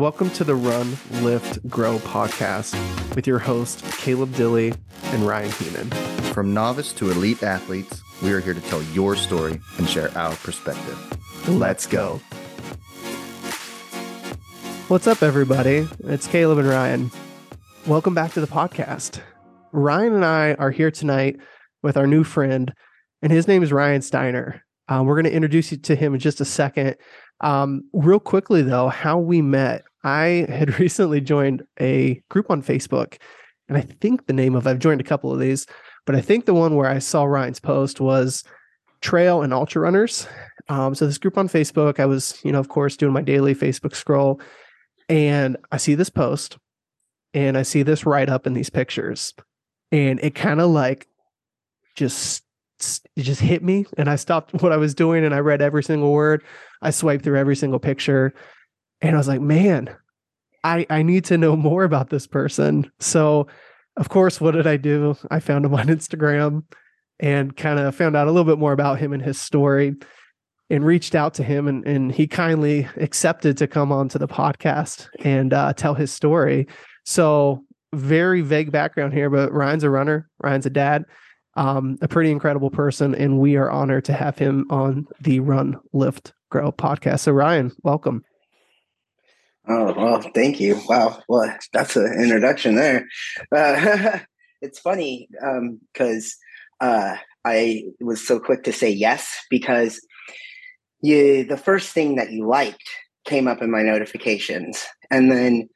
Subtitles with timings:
[0.00, 2.74] Welcome to the Run, Lift, Grow podcast
[3.14, 4.72] with your host, Caleb Dilly
[5.02, 5.90] and Ryan Heenan.
[6.32, 10.34] From novice to elite athletes, we are here to tell your story and share our
[10.36, 10.98] perspective.
[11.46, 12.18] Let's go.
[14.88, 15.86] What's up, everybody?
[16.04, 17.10] It's Caleb and Ryan.
[17.86, 19.20] Welcome back to the podcast.
[19.70, 21.36] Ryan and I are here tonight
[21.82, 22.72] with our new friend,
[23.20, 24.64] and his name is Ryan Steiner.
[24.90, 26.96] Uh, we're going to introduce you to him in just a second.
[27.40, 29.84] Um, real quickly, though, how we met.
[30.02, 33.18] I had recently joined a group on Facebook,
[33.68, 35.66] and I think the name of I've joined a couple of these,
[36.06, 38.42] but I think the one where I saw Ryan's post was
[39.00, 40.26] trail and ultra runners.
[40.68, 43.54] Um, so this group on Facebook, I was, you know, of course, doing my daily
[43.54, 44.40] Facebook scroll,
[45.08, 46.58] and I see this post,
[47.32, 49.34] and I see this write up in these pictures,
[49.92, 51.06] and it kind of like
[51.94, 52.42] just
[53.16, 55.82] it just hit me and I stopped what I was doing and I read every
[55.82, 56.42] single word.
[56.82, 58.34] I swiped through every single picture
[59.00, 59.94] and I was like, man,
[60.64, 62.90] I I need to know more about this person.
[63.00, 63.46] So,
[63.96, 65.16] of course, what did I do?
[65.30, 66.64] I found him on Instagram
[67.18, 69.94] and kind of found out a little bit more about him and his story
[70.70, 74.28] and reached out to him and, and he kindly accepted to come on to the
[74.28, 76.66] podcast and uh, tell his story.
[77.04, 80.30] So very vague background here, but Ryan's a runner.
[80.42, 81.04] Ryan's a dad
[81.54, 85.78] um, a pretty incredible person, and we are honored to have him on the Run,
[85.92, 87.20] Lift, Grow podcast.
[87.20, 88.24] So, Ryan, welcome.
[89.68, 90.80] Oh well, thank you.
[90.88, 93.06] Wow, well, that's an introduction there.
[93.54, 94.18] Uh,
[94.62, 95.28] it's funny
[95.92, 96.36] because
[96.80, 100.00] um, uh, I was so quick to say yes because
[101.02, 102.88] you the first thing that you liked
[103.24, 105.68] came up in my notifications, and then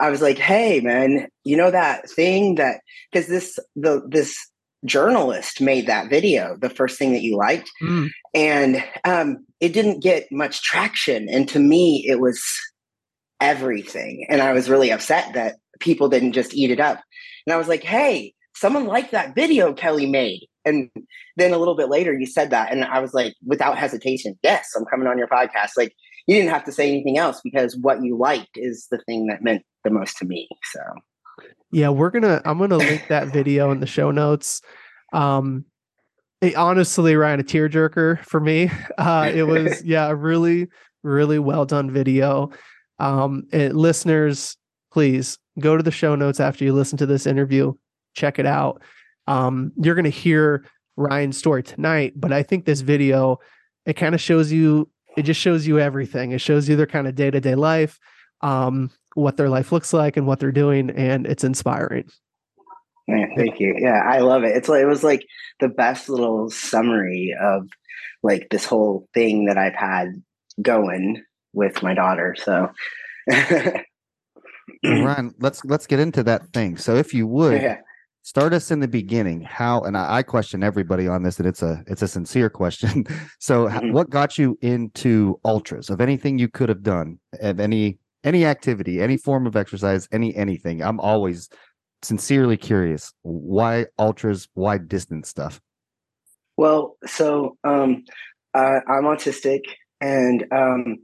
[0.00, 4.36] I was like, "Hey, man, you know that thing that because this the this
[4.84, 7.70] journalist made that video, the first thing that you liked.
[7.82, 8.10] Mm.
[8.34, 11.28] And um, it didn't get much traction.
[11.28, 12.42] And to me, it was
[13.40, 14.26] everything.
[14.28, 17.00] And I was really upset that people didn't just eat it up.
[17.46, 20.46] And I was like, hey, someone liked that video Kelly made.
[20.64, 20.90] And
[21.36, 22.72] then a little bit later, you said that.
[22.72, 25.70] And I was like, without hesitation, yes, I'm coming on your podcast.
[25.76, 25.94] Like,
[26.26, 29.42] you didn't have to say anything else because what you liked is the thing that
[29.42, 30.46] meant the most to me.
[30.72, 30.80] So
[31.70, 32.40] yeah, we're gonna.
[32.44, 34.62] I'm gonna link that video in the show notes.
[35.12, 35.64] Um,
[36.40, 38.70] it, honestly, Ryan, a tearjerker for me.
[38.98, 40.68] Uh, it was yeah, a really,
[41.02, 42.50] really well done video.
[42.98, 44.56] Um, it, listeners,
[44.92, 47.74] please go to the show notes after you listen to this interview.
[48.14, 48.82] Check it out.
[49.28, 50.64] Um, you're gonna hear
[50.96, 53.38] Ryan's story tonight, but I think this video
[53.86, 54.90] it kind of shows you.
[55.16, 56.32] It just shows you everything.
[56.32, 57.98] It shows you their kind of day to day life.
[58.40, 62.08] Um, what their life looks like and what they're doing, and it's inspiring.
[63.06, 63.74] Man, thank you.
[63.78, 64.54] Yeah, I love it.
[64.56, 65.26] It's like it was like
[65.60, 67.68] the best little summary of
[68.22, 70.22] like this whole thing that I've had
[70.60, 72.36] going with my daughter.
[72.38, 72.70] So
[74.84, 76.76] Ryan, let's let's get into that thing.
[76.76, 77.78] So if you would yeah.
[78.22, 81.62] start us in the beginning, how and I, I, question everybody on this, and it's
[81.62, 83.06] a it's a sincere question.
[83.38, 83.92] so mm-hmm.
[83.92, 89.00] what got you into ultras of anything you could have done of any any activity,
[89.00, 90.82] any form of exercise, any anything.
[90.82, 91.48] I'm always
[92.02, 93.12] sincerely curious.
[93.22, 94.48] Why ultras?
[94.54, 95.60] Why distance stuff?
[96.56, 98.04] Well, so um,
[98.54, 99.60] I, I'm autistic,
[100.00, 100.96] and um,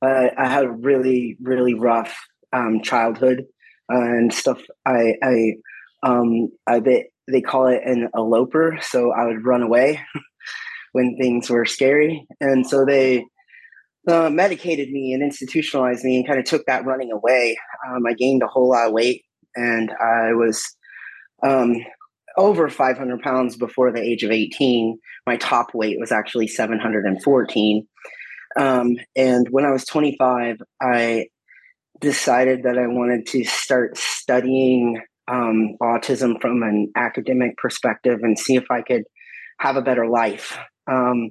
[0.00, 2.14] I, had a really, really rough
[2.52, 3.44] um, childhood
[3.88, 4.62] and stuff.
[4.86, 5.52] I, I,
[6.04, 8.78] um, I they call it an eloper.
[8.80, 10.00] So I would run away
[10.92, 13.24] when things were scary, and so they
[14.08, 17.56] uh, medicated me and institutionalized me and kind of took that running away.
[17.88, 19.24] Um, I gained a whole lot of weight
[19.54, 20.64] and I was
[21.42, 21.76] um,
[22.36, 24.98] over 500 pounds before the age of 18.
[25.26, 27.86] My top weight was actually 714.
[28.58, 31.26] Um, and when I was 25, I
[32.00, 38.56] decided that I wanted to start studying um, autism from an academic perspective and see
[38.56, 39.04] if I could
[39.58, 40.58] have a better life.
[40.90, 41.30] Um,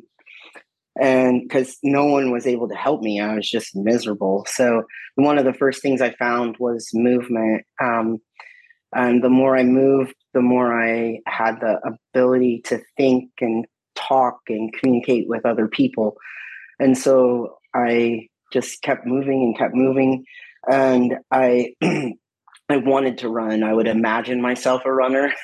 [0.99, 4.45] and because no one was able to help me i was just miserable.
[4.49, 4.83] So
[5.15, 8.19] one of the first things i found was movement um,
[8.93, 11.79] and the more i moved the more i had the
[12.13, 13.65] ability to think and
[13.95, 16.15] talk and communicate with other people.
[16.79, 20.25] And so i just kept moving and kept moving
[20.69, 23.63] and i i wanted to run.
[23.63, 25.33] I would imagine myself a runner.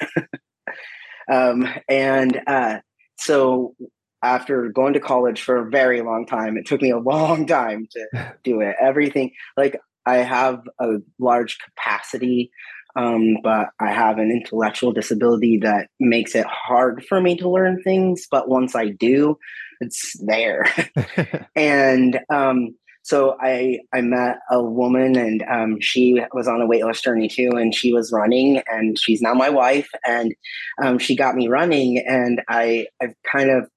[1.31, 2.79] Um, and uh,
[3.17, 3.75] so
[4.23, 6.57] after going to college for a very long time.
[6.57, 8.75] It took me a long time to do it.
[8.79, 12.49] Everything like I have a large capacity,
[12.95, 17.81] um, but I have an intellectual disability that makes it hard for me to learn
[17.83, 18.25] things.
[18.29, 19.37] But once I do,
[19.81, 20.65] it's there.
[21.55, 26.83] and um, so I I met a woman and um, she was on a weight
[26.83, 30.33] loss journey too, and she was running, and she's now my wife, and
[30.81, 33.69] um, she got me running, and I I've kind of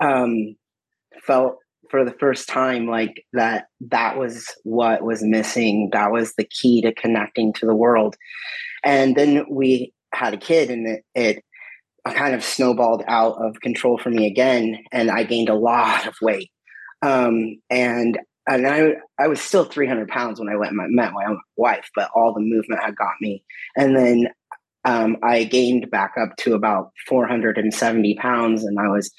[0.00, 0.56] um,
[1.22, 1.58] felt
[1.90, 5.90] for the first time like that that was what was missing.
[5.92, 8.16] That was the key to connecting to the world.
[8.84, 11.44] And then we had a kid and it, it
[12.14, 16.14] kind of snowballed out of control for me again and i gained a lot of
[16.22, 16.50] weight.
[17.02, 18.18] Um, and
[18.48, 22.32] and I I was still 300 pounds when I and met my wife, but all
[22.32, 23.44] the movement had got me.
[23.76, 24.28] And then
[24.84, 29.12] um, I gained back up to about 470 pounds, and I was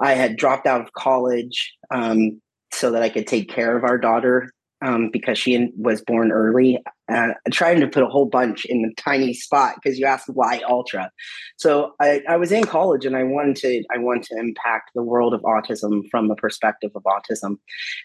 [0.00, 2.40] I had dropped out of college um,
[2.72, 4.50] so that I could take care of our daughter
[4.82, 6.78] um, because she was born early.
[7.10, 10.60] Uh, trying to put a whole bunch in a tiny spot because you asked why
[10.68, 11.10] ultra.
[11.56, 15.04] So I, I, was in college and I wanted to I wanted to impact the
[15.04, 17.56] world of autism from the perspective of autism,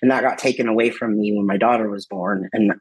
[0.01, 2.73] and that got taken away from me when my daughter was born, and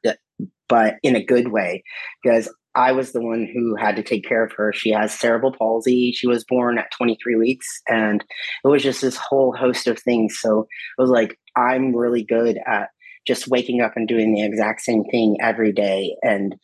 [0.68, 1.82] but in a good way
[2.22, 4.72] because I was the one who had to take care of her.
[4.72, 6.12] She has cerebral palsy.
[6.12, 8.24] She was born at 23 weeks, and
[8.64, 10.38] it was just this whole host of things.
[10.40, 12.90] So it was like, I'm really good at
[13.26, 16.16] just waking up and doing the exact same thing every day.
[16.22, 16.54] And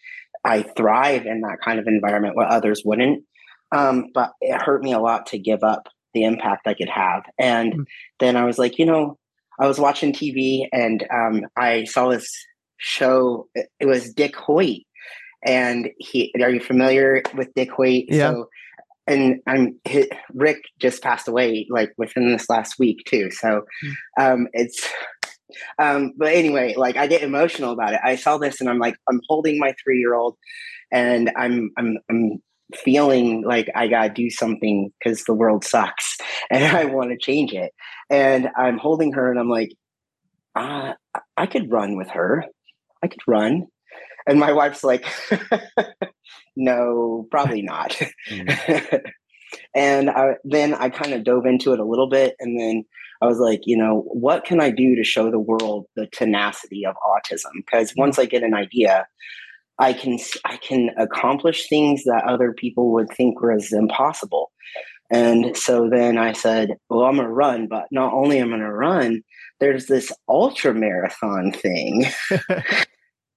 [0.44, 3.24] I thrive in that kind of environment where others wouldn't.
[3.72, 7.24] Um, but it hurt me a lot to give up the impact I could have.
[7.38, 7.82] And mm-hmm.
[8.20, 9.18] then I was like, you know,
[9.58, 12.30] I was watching TV and um, I saw this
[12.76, 13.48] show.
[13.54, 14.85] It was Dick Hoyt
[15.46, 18.04] and he are you familiar with Dick Hoyt?
[18.08, 18.32] Yeah.
[18.32, 18.48] So,
[19.06, 19.78] and I'm
[20.34, 23.30] Rick just passed away like within this last week too.
[23.30, 24.22] So hmm.
[24.22, 24.86] um, it's
[25.78, 28.00] um, but anyway, like I get emotional about it.
[28.02, 30.36] I saw this and I'm like, I'm holding my three year old
[30.92, 32.42] and I'm I'm I'm
[32.74, 36.16] feeling like I gotta do something because the world sucks
[36.50, 37.72] and I want to change it.
[38.10, 39.70] And I'm holding her and I'm like,
[40.54, 40.94] uh,
[41.36, 42.44] I could run with her.
[43.02, 43.66] I could run.
[44.26, 45.06] And my wife's like,
[46.56, 47.96] no, probably not.
[48.30, 49.02] Mm.
[49.74, 52.34] and I, then I kind of dove into it a little bit.
[52.40, 52.84] And then
[53.22, 56.84] I was like, you know, what can I do to show the world the tenacity
[56.84, 57.52] of autism?
[57.56, 57.98] Because mm.
[57.98, 59.06] once I get an idea,
[59.78, 64.50] I can I can accomplish things that other people would think was impossible.
[65.10, 68.72] And so then I said, well, I'm to run, but not only I'm I to
[68.72, 69.22] run,
[69.60, 72.06] there's this ultra marathon thing.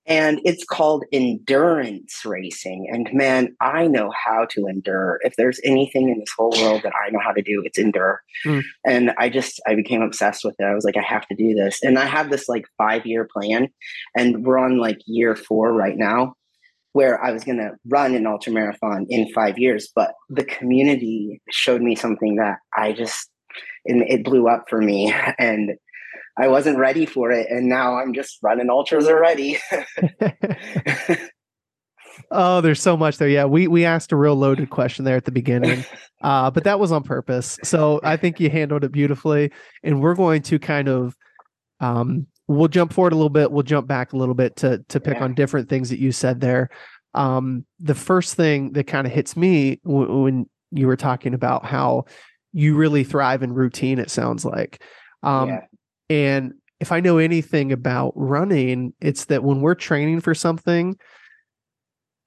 [0.09, 2.88] and it's called endurance racing.
[2.91, 5.19] And man, I know how to endure.
[5.21, 8.21] If there's anything in this whole world that I know how to do, it's endure.
[8.44, 8.63] Mm.
[8.83, 10.63] And I just, I became obsessed with it.
[10.63, 11.77] I was like, I have to do this.
[11.83, 13.69] And I have this like five year plan,
[14.17, 16.33] and we're on like year four right now.
[16.94, 21.39] Where I was going to run an ultra marathon in five years, but the community
[21.51, 23.29] showed me something that I just,
[23.85, 25.13] and it blew up for me.
[25.38, 25.77] And
[26.39, 29.57] I wasn't ready for it, and now I'm just running ultras already.
[32.31, 33.27] oh, there's so much there.
[33.30, 35.83] Yeah, we we asked a real loaded question there at the beginning,
[36.21, 37.59] uh, but that was on purpose.
[37.63, 39.51] So I think you handled it beautifully,
[39.83, 41.15] and we're going to kind of
[41.81, 43.51] um, we'll jump forward a little bit.
[43.51, 45.24] We'll jump back a little bit to to pick yeah.
[45.24, 46.69] on different things that you said there.
[47.13, 51.65] Um, the first thing that kind of hits me w- when you were talking about
[51.65, 52.06] how
[52.53, 54.00] you really thrive in routine.
[54.00, 54.81] It sounds like.
[55.22, 55.62] Um, yeah.
[56.10, 60.98] And if I know anything about running, it's that when we're training for something,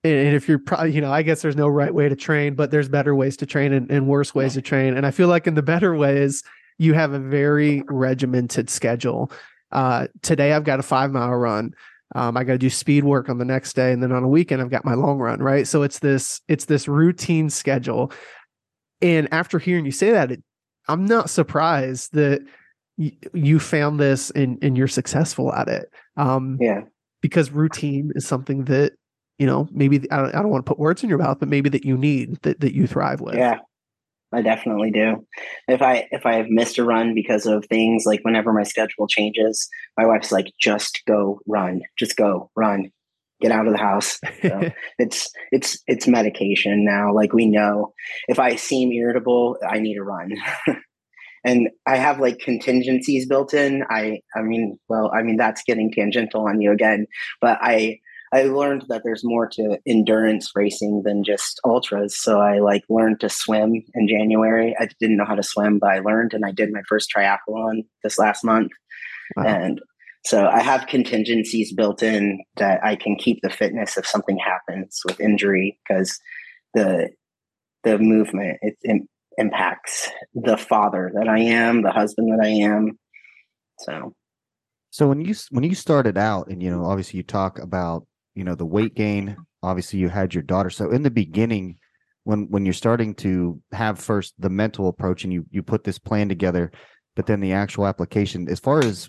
[0.05, 2.71] and if you're probably, you know, I guess there's no right way to train, but
[2.71, 4.97] there's better ways to train and, and worse ways to train.
[4.97, 6.43] And I feel like in the better ways,
[6.79, 9.31] you have a very regimented schedule.
[9.71, 11.73] Uh, today, I've got a five mile run.
[12.15, 14.29] Um, I got to do speed work on the next day, and then on a
[14.29, 15.41] weekend, I've got my long run.
[15.41, 18.13] Right, so it's this it's this routine schedule.
[19.01, 20.43] And after hearing you say that, it,
[20.89, 22.43] I'm not surprised that
[23.33, 25.91] you found this and and you're successful at it.
[26.17, 26.83] Um, yeah,
[27.21, 28.93] because routine is something that
[29.39, 31.49] you know maybe I don't, I don't want to put words in your mouth, but
[31.49, 33.35] maybe that you need that that you thrive with.
[33.35, 33.59] Yeah,
[34.33, 35.27] I definitely do.
[35.69, 39.07] If I if I have missed a run because of things like whenever my schedule
[39.07, 42.91] changes, my wife's like, "Just go run, just go run,
[43.41, 47.15] get out of the house." So it's it's it's medication now.
[47.15, 47.93] Like we know,
[48.29, 50.33] if I seem irritable, I need a run.
[51.45, 53.85] and I have like contingencies built in.
[53.91, 57.07] I I mean, well, I mean that's getting tangential on you again,
[57.41, 57.99] but I
[58.33, 62.19] I learned that there's more to endurance racing than just ultras.
[62.19, 64.75] So I like learned to swim in January.
[64.79, 67.85] I didn't know how to swim, but I learned and I did my first triathlon
[68.03, 68.73] this last month.
[69.37, 69.45] Wow.
[69.45, 69.81] And
[70.25, 75.01] so I have contingencies built in that I can keep the fitness if something happens
[75.05, 76.19] with injury because
[76.75, 77.11] the
[77.85, 79.03] the movement it, it
[79.39, 82.99] impacts the father that I am, the husband that I am.
[83.79, 84.15] So
[84.91, 88.45] So when you when you started out, and you know, obviously you talk about you
[88.45, 89.37] know the weight gain.
[89.63, 90.71] Obviously, you had your daughter.
[90.71, 91.79] So in the beginning,
[92.25, 95.99] when when you're starting to have first the mental approach, and you you put this
[95.99, 96.71] plan together,
[97.17, 99.09] but then the actual application, as far as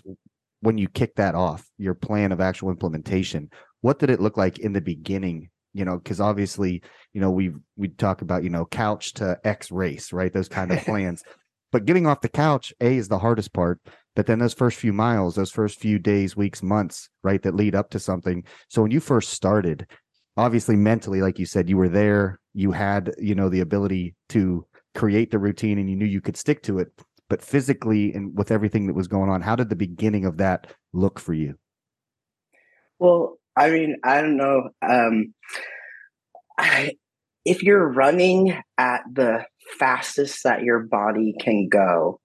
[0.60, 3.50] when you kick that off, your plan of actual implementation,
[3.82, 5.50] what did it look like in the beginning?
[5.74, 9.70] You know, because obviously, you know, we we talk about you know couch to X
[9.70, 10.32] race, right?
[10.32, 11.22] Those kind of plans.
[11.72, 13.80] but getting off the couch, a is the hardest part
[14.16, 17.74] but then those first few miles those first few days weeks months right that lead
[17.74, 19.86] up to something so when you first started
[20.36, 24.66] obviously mentally like you said you were there you had you know the ability to
[24.94, 26.88] create the routine and you knew you could stick to it
[27.28, 30.72] but physically and with everything that was going on how did the beginning of that
[30.92, 31.54] look for you
[32.98, 35.34] well i mean i don't know um
[36.58, 36.92] I,
[37.44, 39.44] if you're running at the
[39.78, 42.20] fastest that your body can go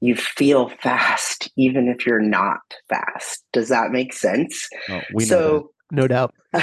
[0.00, 3.44] you feel fast even if you're not fast.
[3.52, 4.68] Does that make sense?
[4.88, 6.34] Oh, so no doubt.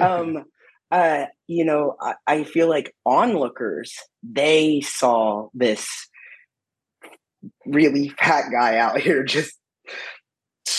[0.00, 0.44] um,
[0.90, 5.86] uh, you know, I, I feel like onlookers they saw this
[7.66, 9.54] really fat guy out here just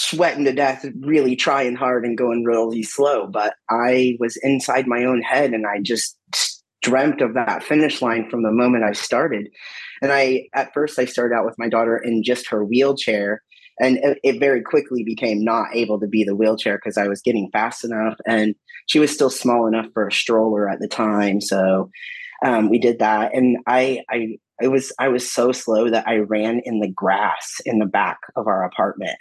[0.10, 3.28] sweating to death, really trying hard and going really slow.
[3.28, 6.18] But I was inside my own head and I just
[6.82, 9.50] dreamt of that finish line from the moment I started.
[10.02, 13.44] And I, at first, I started out with my daughter in just her wheelchair.
[13.82, 17.22] And it, it very quickly became not able to be the wheelchair because I was
[17.22, 18.18] getting fast enough.
[18.26, 18.56] And
[18.88, 21.40] she was still small enough for a stroller at the time.
[21.40, 21.90] So
[22.44, 23.36] um, we did that.
[23.36, 27.62] And I, I, it was, I was so slow that I ran in the grass
[27.66, 29.18] in the back of our apartment.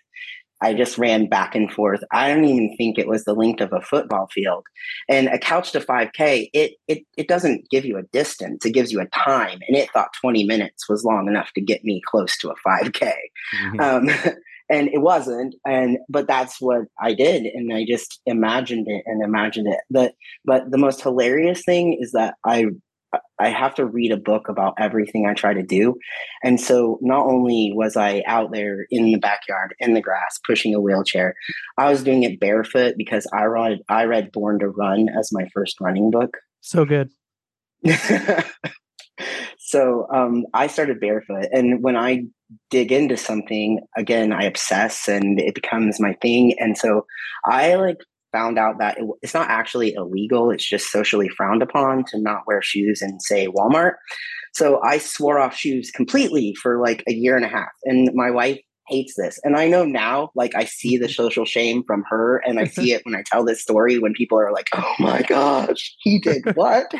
[0.60, 2.00] I just ran back and forth.
[2.12, 4.64] I don't even think it was the length of a football field.
[5.08, 8.92] And a couch to 5K, it it it doesn't give you a distance, it gives
[8.92, 9.60] you a time.
[9.68, 13.12] And it thought 20 minutes was long enough to get me close to a 5K.
[13.62, 13.80] Mm-hmm.
[13.80, 14.34] Um,
[14.70, 15.54] and it wasn't.
[15.66, 17.44] And but that's what I did.
[17.46, 19.80] And I just imagined it and imagined it.
[19.90, 22.66] But but the most hilarious thing is that I
[23.40, 25.97] I have to read a book about everything I try to do.
[26.42, 30.75] And so not only was I out there in the backyard in the grass pushing
[30.75, 31.35] a wheelchair,
[31.76, 35.49] I was doing it barefoot because I read I read Born to Run as my
[35.54, 36.37] first running book.
[36.61, 37.11] So good.
[39.59, 42.25] so um, I started barefoot and when I
[42.71, 47.07] dig into something again I obsess and it becomes my thing and so
[47.45, 47.99] I like
[48.32, 50.50] found out that it, it's not actually illegal.
[50.50, 53.94] It's just socially frowned upon to not wear shoes in, say, Walmart.
[54.54, 57.70] So I swore off shoes completely for like a year and a half.
[57.85, 58.58] And my wife
[58.88, 59.38] hates this.
[59.44, 62.92] And I know now, like, I see the social shame from her, and I see
[62.94, 66.56] it when I tell this story when people are like, oh my gosh, he did
[66.56, 66.92] what?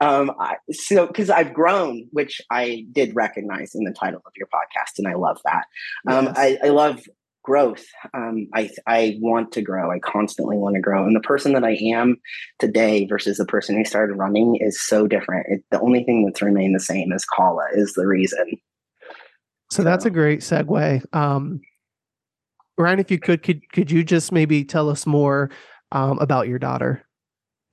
[0.00, 4.48] um, I, so, because I've grown, which I did recognize in the title of your
[4.48, 5.64] podcast, and I love that.
[6.08, 6.34] Um, yes.
[6.36, 7.02] I, I love
[7.42, 7.84] growth.
[8.14, 9.90] Um, I I want to grow.
[9.90, 11.04] I constantly want to grow.
[11.04, 12.16] And the person that I am
[12.58, 15.46] today versus the person who started running is so different.
[15.48, 18.58] It, the only thing that's remained the same is Kala is the reason.
[19.70, 19.82] So, so.
[19.82, 21.04] that's a great segue.
[21.14, 21.60] Um,
[22.78, 25.50] Ryan, if you could, could could you just maybe tell us more
[25.92, 27.04] um, about your daughter?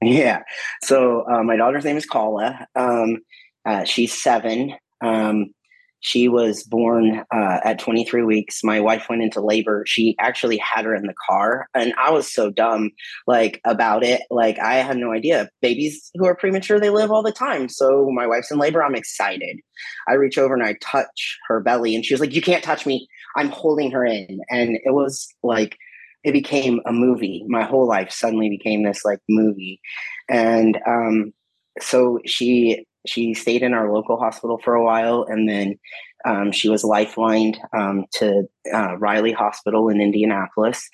[0.02, 0.44] Yeah.
[0.82, 2.68] So uh, my daughter's name is Kala.
[2.76, 3.18] Um,
[3.66, 4.76] uh, she's seven.
[5.02, 5.54] Um,
[6.02, 8.64] she was born uh, at 23 weeks.
[8.64, 9.84] My wife went into labor.
[9.86, 12.92] She actually had her in the car, and I was so dumb
[13.28, 14.22] like about it.
[14.30, 15.50] Like I had no idea.
[15.62, 17.70] Babies who are premature, they live all the time.
[17.70, 18.84] So my wife's in labor.
[18.84, 19.60] I'm excited.
[20.08, 22.86] I reach over and I touch her belly, and she was like, "You can't touch
[22.86, 23.08] me.
[23.36, 25.78] I'm holding her in." And it was like
[26.24, 27.46] it became a movie.
[27.48, 29.82] My whole life suddenly became this like movie,
[30.30, 31.34] and um,
[31.82, 35.80] so she she stayed in our local hospital for a while and then
[36.26, 40.90] um, she was lifelined um, to uh, Riley Hospital in Indianapolis.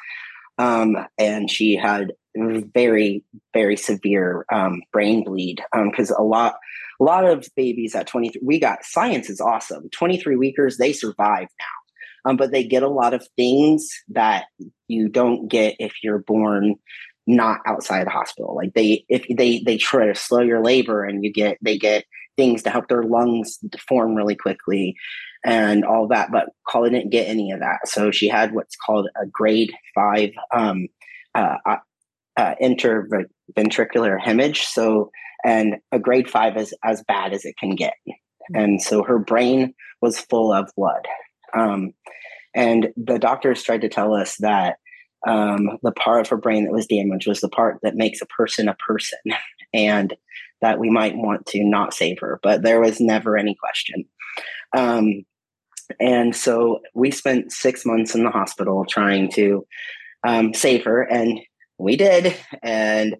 [0.57, 6.55] Um, and she had very, very severe um, brain bleed because um, a lot,
[6.99, 9.89] a lot of babies at 23, we got science is awesome.
[9.89, 12.29] 23 weekers, they survive now.
[12.29, 14.45] Um, but they get a lot of things that
[14.87, 16.75] you don't get if you're born
[17.27, 18.55] not outside the hospital.
[18.55, 22.05] Like they, if they they try to slow your labor, and you get they get
[22.37, 24.95] things to help their lungs form really quickly,
[25.45, 26.31] and all that.
[26.31, 30.31] But Kala didn't get any of that, so she had what's called a grade five
[30.55, 30.87] um,
[31.33, 31.77] uh, uh,
[32.37, 34.63] uh intraventricular hemorrhage.
[34.63, 35.11] So,
[35.43, 38.55] and a grade five is as bad as it can get, mm-hmm.
[38.55, 41.07] and so her brain was full of blood.
[41.53, 41.93] Um,
[42.53, 44.77] and the doctors tried to tell us that
[45.25, 48.27] um, the part of her brain that was damaged was the part that makes a
[48.27, 49.19] person a person,
[49.73, 50.13] and
[50.61, 52.39] that we might want to not save her.
[52.41, 54.05] But there was never any question.
[54.75, 55.25] Um,
[55.99, 59.65] and so we spent six months in the hospital trying to
[60.27, 61.39] um, save her, and
[61.77, 62.35] we did.
[62.63, 63.17] And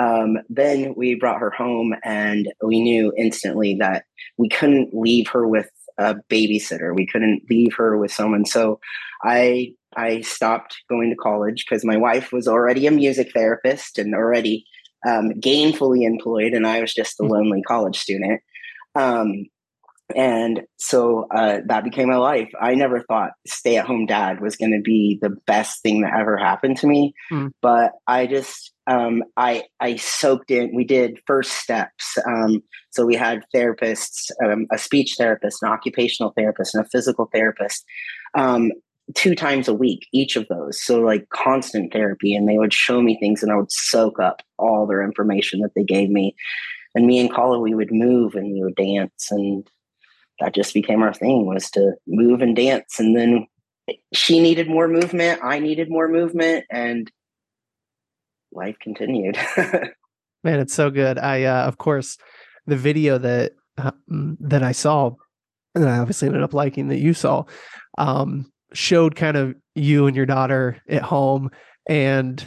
[0.00, 4.04] um, then we brought her home, and we knew instantly that
[4.36, 6.94] we couldn't leave her with a babysitter.
[6.94, 8.44] We couldn't leave her with someone.
[8.44, 8.80] So
[9.22, 14.14] I I stopped going to college because my wife was already a music therapist and
[14.14, 14.66] already
[15.06, 17.30] um, gainfully employed, and I was just a hmm.
[17.30, 18.40] lonely college student.
[18.94, 19.46] Um,
[20.14, 22.50] and so uh, that became my life.
[22.60, 26.14] I never thought stay at home dad was going to be the best thing that
[26.16, 27.50] ever happened to me, mm.
[27.60, 30.74] but I just um, I I soaked in.
[30.74, 32.16] We did first steps.
[32.24, 37.28] Um, so we had therapists, um, a speech therapist, an occupational therapist, and a physical
[37.32, 37.84] therapist,
[38.34, 38.70] um,
[39.14, 40.80] two times a week, each of those.
[40.82, 44.42] So like constant therapy, and they would show me things, and I would soak up
[44.56, 46.36] all their information that they gave me.
[46.94, 49.68] And me and Kala, we would move and we would dance, and
[50.40, 52.98] that just became our thing was to move and dance.
[52.98, 53.46] And then
[54.12, 57.10] she needed more movement, I needed more movement, and
[58.52, 59.36] life continued.
[59.56, 61.18] Man, it's so good.
[61.18, 62.18] I, uh, of course,
[62.66, 65.12] the video that uh, that I saw,
[65.74, 67.44] and I obviously ended up liking that you saw,
[67.98, 71.50] um, showed kind of you and your daughter at home,
[71.86, 72.44] and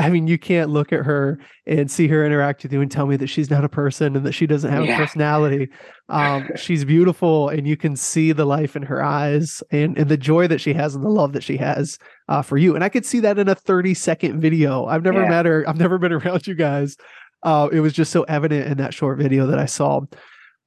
[0.00, 3.06] I mean, you can't look at her and see her interact with you and tell
[3.06, 4.94] me that she's not a person and that she doesn't have yeah.
[4.94, 5.68] a personality.
[6.08, 10.16] Um, she's beautiful, and you can see the life in her eyes and, and the
[10.16, 12.74] joy that she has and the love that she has uh, for you.
[12.74, 14.86] And I could see that in a 30 second video.
[14.86, 15.28] I've never yeah.
[15.28, 16.96] met her, I've never been around you guys.
[17.42, 20.00] Uh, it was just so evident in that short video that I saw.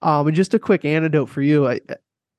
[0.03, 1.67] Um, and just a quick anecdote for you.
[1.67, 1.79] I,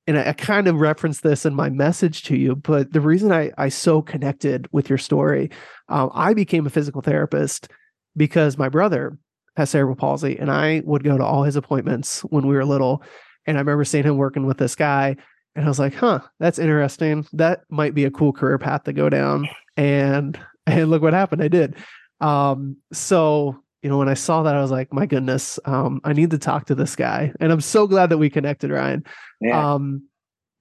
[0.06, 3.52] and I, kind of referenced this in my message to you, but the reason I,
[3.56, 5.50] I so connected with your story,
[5.88, 7.68] um, I became a physical therapist
[8.16, 9.18] because my brother
[9.56, 13.02] has cerebral palsy, and I would go to all his appointments when we were little.
[13.46, 15.16] And I remember seeing him working with this guy,
[15.54, 17.26] and I was like, "Huh, that's interesting.
[17.32, 21.42] That might be a cool career path to go down." And and look what happened.
[21.42, 21.76] I did.
[22.20, 26.14] Um, so you know, when I saw that, I was like, my goodness, um, I
[26.14, 27.34] need to talk to this guy.
[27.38, 29.04] And I'm so glad that we connected, Ryan.
[29.42, 29.74] Yeah.
[29.74, 30.08] Um,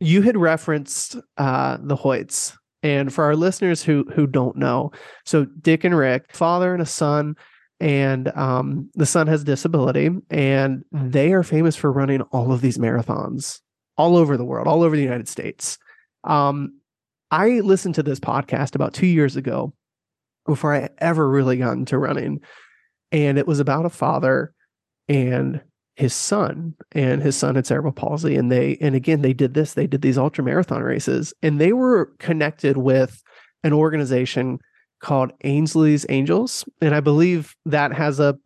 [0.01, 2.53] you had referenced uh, the Hoyts.
[2.83, 4.91] And for our listeners who who don't know,
[5.23, 7.35] so Dick and Rick, father and a son,
[7.79, 12.77] and um, the son has disability, and they are famous for running all of these
[12.77, 13.61] marathons
[13.97, 15.77] all over the world, all over the United States.
[16.25, 16.77] Um,
[17.31, 19.73] I listened to this podcast about two years ago
[20.45, 22.41] before I ever really got into running
[23.13, 24.53] and it was about a father
[25.07, 25.61] and
[25.95, 29.75] his son and his son had cerebral palsy and they and again they did this
[29.75, 33.21] they did these ultra marathon races and they were connected with
[33.63, 34.59] an organization
[34.99, 38.37] called ainsley's angels and i believe that has a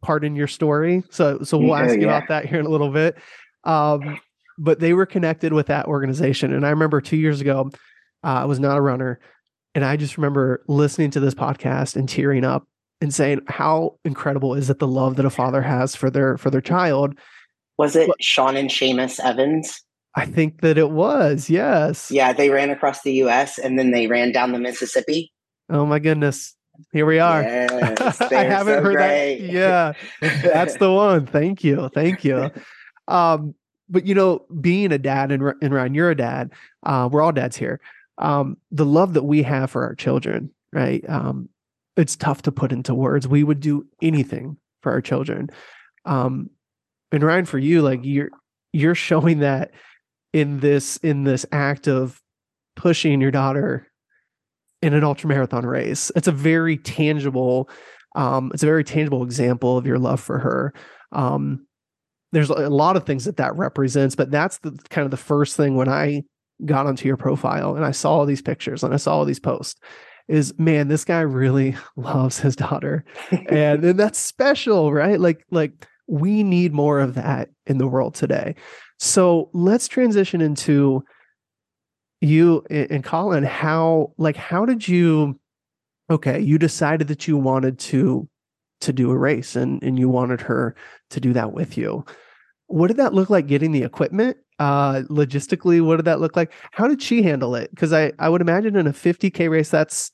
[0.00, 2.90] part in your story so so we'll ask you about that here in a little
[2.90, 3.16] bit.
[3.64, 4.20] Um,
[4.58, 7.70] but they were connected with that organization and i remember two years ago
[8.22, 9.18] uh, i was not a runner
[9.74, 12.66] and i just remember listening to this podcast and tearing up
[13.00, 16.50] and saying how incredible is it the love that a father has for their for
[16.50, 17.14] their child.
[17.78, 19.82] Was it but, Sean and Seamus Evans?
[20.16, 21.50] I think that it was.
[21.50, 22.10] Yes.
[22.10, 23.58] Yeah, they ran across the U.S.
[23.58, 25.32] and then they ran down the Mississippi.
[25.68, 26.54] Oh my goodness!
[26.92, 27.42] Here we are.
[27.42, 29.40] Yes, I haven't so heard great.
[29.40, 29.52] that.
[29.52, 31.26] Yeah, that's the one.
[31.26, 31.88] Thank you.
[31.94, 32.50] Thank you.
[33.08, 33.54] Um,
[33.88, 36.52] but you know, being a dad and, and Ryan, you're a dad.
[36.84, 37.80] Uh, we're all dads here.
[38.18, 41.04] Um, the love that we have for our children, right?
[41.08, 41.48] Um,
[41.96, 43.28] it's tough to put into words.
[43.28, 45.50] We would do anything for our children.
[46.04, 46.50] Um,
[47.12, 48.30] and Ryan, for you, like you're
[48.72, 49.70] you're showing that
[50.32, 52.20] in this in this act of
[52.76, 53.86] pushing your daughter
[54.82, 56.10] in an ultra marathon race.
[56.16, 57.70] It's a very tangible,
[58.16, 60.74] um, it's a very tangible example of your love for her.
[61.12, 61.66] Um,
[62.32, 65.56] there's a lot of things that that represents, but that's the kind of the first
[65.56, 66.24] thing when I
[66.64, 69.40] got onto your profile and I saw all these pictures and I saw all these
[69.40, 69.80] posts
[70.28, 73.04] is man this guy really loves his daughter.
[73.30, 75.20] And, and that's special right?
[75.20, 78.54] Like like we need more of that in the world today.
[78.98, 81.04] So let's transition into
[82.20, 85.38] you and Kala how like how did you
[86.10, 88.28] okay you decided that you wanted to
[88.80, 90.74] to do a race and and you wanted her
[91.10, 92.04] to do that with you.
[92.66, 94.38] What did that look like getting the equipment?
[94.58, 96.52] Uh logistically what did that look like?
[96.72, 97.70] How did she handle it?
[97.70, 100.10] Because i i would imagine in a 50k race that's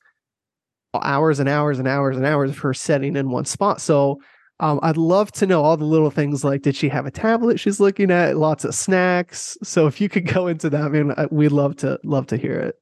[0.99, 3.79] hours and hours and hours and hours of her setting in one spot.
[3.79, 4.19] So
[4.59, 7.59] um, I'd love to know all the little things like did she have a tablet
[7.59, 8.37] she's looking at?
[8.37, 9.57] Lots of snacks.
[9.63, 12.59] So if you could go into that I mean we'd love to love to hear
[12.59, 12.75] it.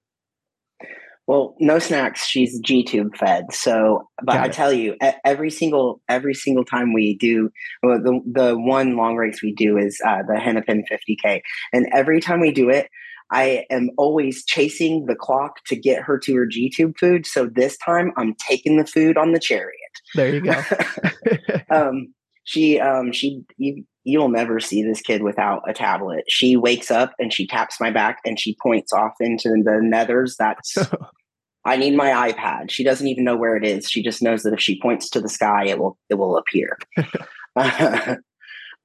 [1.28, 3.54] Well no snacks she's g-tube fed.
[3.54, 4.54] So but Got i it.
[4.54, 7.50] tell you every single every single time we do
[7.84, 11.42] well, the, the one long race we do is uh, the hennepin 50k
[11.72, 12.90] and every time we do it
[13.32, 17.26] I am always chasing the clock to get her to her G tube food.
[17.26, 19.74] So this time I'm taking the food on the chariot.
[20.16, 20.62] There you go.
[21.70, 22.14] um,
[22.44, 26.24] she um, she you, you'll never see this kid without a tablet.
[26.28, 30.36] She wakes up and she taps my back and she points off into the nethers.
[30.38, 30.76] That's
[31.66, 32.72] I need my iPad.
[32.72, 33.90] She doesn't even know where it is.
[33.90, 36.78] She just knows that if she points to the sky, it will it will appear.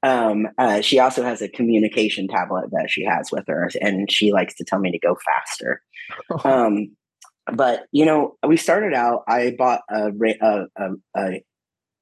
[0.05, 4.33] Um, uh, she also has a communication tablet that she has with her, and she
[4.33, 5.81] likes to tell me to go faster.
[6.45, 6.95] Um,
[7.53, 9.23] but you know, we started out.
[9.27, 10.11] I bought a,
[10.43, 11.43] a, a,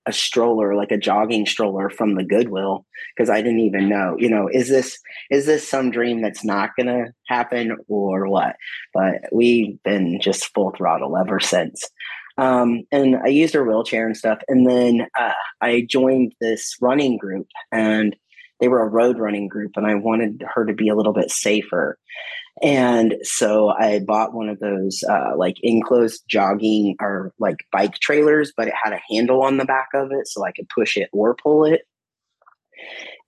[0.06, 2.84] a stroller like a jogging stroller from the goodwill
[3.14, 4.98] because i didn't even know you know is this
[5.30, 8.56] is this some dream that's not gonna happen or what
[8.92, 11.88] but we've been just full throttle ever since
[12.38, 17.16] um, and i used her wheelchair and stuff and then uh, i joined this running
[17.16, 18.16] group and
[18.60, 21.30] they were a road running group and i wanted her to be a little bit
[21.30, 21.98] safer
[22.60, 28.52] and so I bought one of those uh, like enclosed jogging or like bike trailers,
[28.56, 31.08] but it had a handle on the back of it so I could push it
[31.12, 31.82] or pull it.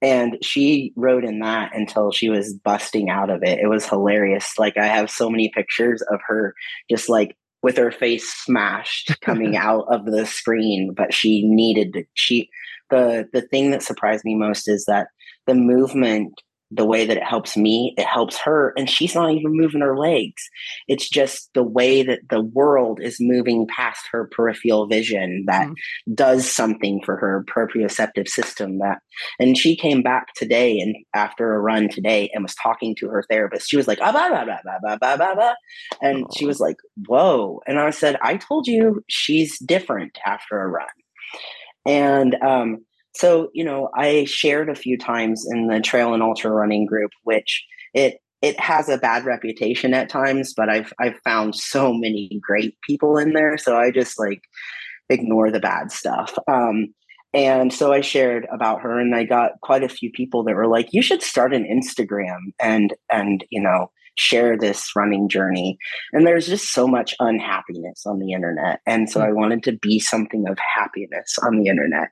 [0.02, 3.58] And she rode in that until she was busting out of it.
[3.58, 4.58] It was hilarious.
[4.58, 6.54] Like I have so many pictures of her
[6.90, 12.04] just like with her face smashed coming out of the screen, but she needed to
[12.12, 12.48] she
[12.90, 15.08] the the thing that surprised me most is that
[15.46, 18.72] the movement the way that it helps me, it helps her.
[18.76, 20.42] And she's not even moving her legs.
[20.88, 25.74] It's just the way that the world is moving past her peripheral vision that mm
[26.14, 28.78] does something for her proprioceptive system.
[28.78, 28.98] That,
[29.38, 33.24] and she came back today and after a run today and was talking to her
[33.28, 33.68] therapist.
[33.68, 35.54] She was like, ah, bah, bah, bah, bah, bah, bah, bah.
[36.00, 36.38] and Aww.
[36.38, 37.60] she was like, whoa.
[37.66, 40.86] And I said, I told you she's different after a run.
[41.86, 42.84] And, um,
[43.16, 47.12] so, you know, I shared a few times in the trail and ultra running group,
[47.22, 52.40] which it it has a bad reputation at times, but I've I've found so many
[52.42, 53.56] great people in there.
[53.56, 54.42] So I just like
[55.08, 56.36] ignore the bad stuff.
[56.48, 56.94] Um,
[57.32, 60.68] and so I shared about her and I got quite a few people that were
[60.68, 65.78] like, you should start an Instagram and and you know, share this running journey.
[66.12, 68.80] And there's just so much unhappiness on the internet.
[68.86, 69.26] And so hmm.
[69.26, 72.08] I wanted to be something of happiness on the internet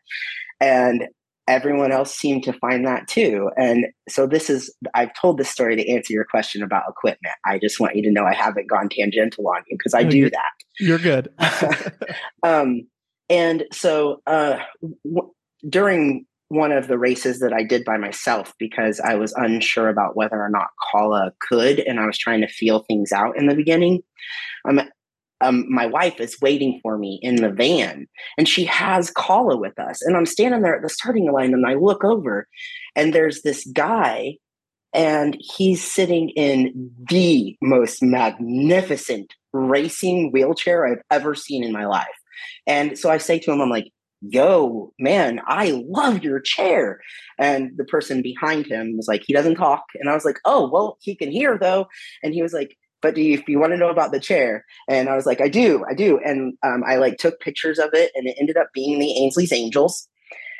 [0.63, 1.09] and
[1.49, 3.51] everyone else seemed to find that too.
[3.57, 7.35] And so this is i've told this story to answer your question about equipment.
[7.45, 10.31] I just want you to know i haven't gone tangential on you because i do
[10.31, 10.53] that.
[10.79, 11.29] you're good.
[12.45, 12.89] Um,
[13.29, 14.59] and so uh,
[15.05, 15.33] w-
[15.69, 20.17] during one of the races that I did by myself because I was unsure about
[20.17, 23.55] whether or not Kala could, and I was trying to feel things out in the
[23.55, 24.03] beginning.
[24.69, 24.81] Um,
[25.43, 28.07] um, my wife is waiting for me in the van
[28.39, 30.01] and she has Kala with us.
[30.03, 32.47] And I'm standing there at the starting line and I look over
[32.95, 34.37] and there's this guy
[34.95, 42.07] and he's sitting in the most magnificent racing wheelchair I've ever seen in my life.
[42.67, 47.01] And so I say to him, I'm like, yo, man, I love your chair.
[47.39, 49.85] And the person behind him was like, he doesn't talk.
[49.97, 51.87] And I was like, oh, well, he can hear though.
[52.23, 54.65] And he was like, but do you, if you want to know about the chair?
[54.89, 56.19] And i was like i do i do.
[56.25, 59.53] And um, i like took pictures of it and it ended up being the ainsley's
[59.53, 60.09] angels.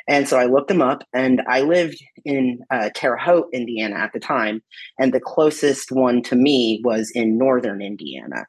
[0.07, 4.13] And so i looked them up and i lived in uh, terre haute indiana at
[4.13, 4.61] the time
[4.99, 8.45] and the closest one to me was in northern indiana.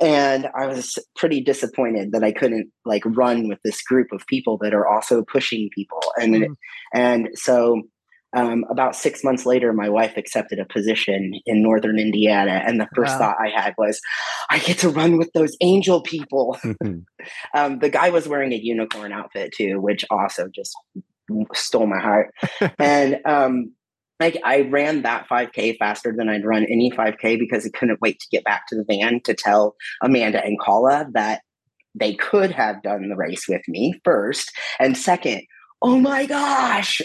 [0.00, 4.58] And i was pretty disappointed that i couldn't like run with this group of people
[4.58, 6.54] that are also pushing people and mm.
[6.92, 7.82] and so
[8.32, 12.62] um, about six months later, my wife accepted a position in Northern Indiana.
[12.64, 13.18] And the first wow.
[13.18, 14.00] thought I had was,
[14.50, 16.58] I get to run with those angel people.
[17.54, 20.76] um, the guy was wearing a unicorn outfit too, which also just
[21.54, 22.32] stole my heart.
[22.78, 23.72] and um,
[24.20, 28.20] like I ran that 5K faster than I'd run any 5K because I couldn't wait
[28.20, 31.40] to get back to the van to tell Amanda and Kala that
[31.94, 34.52] they could have done the race with me first.
[34.78, 35.42] And second,
[35.82, 37.00] oh my gosh.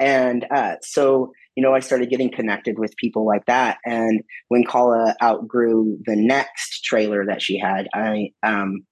[0.00, 3.78] And uh, so, you know, I started getting connected with people like that.
[3.84, 8.86] And when Kala outgrew the next trailer that she had, I, um,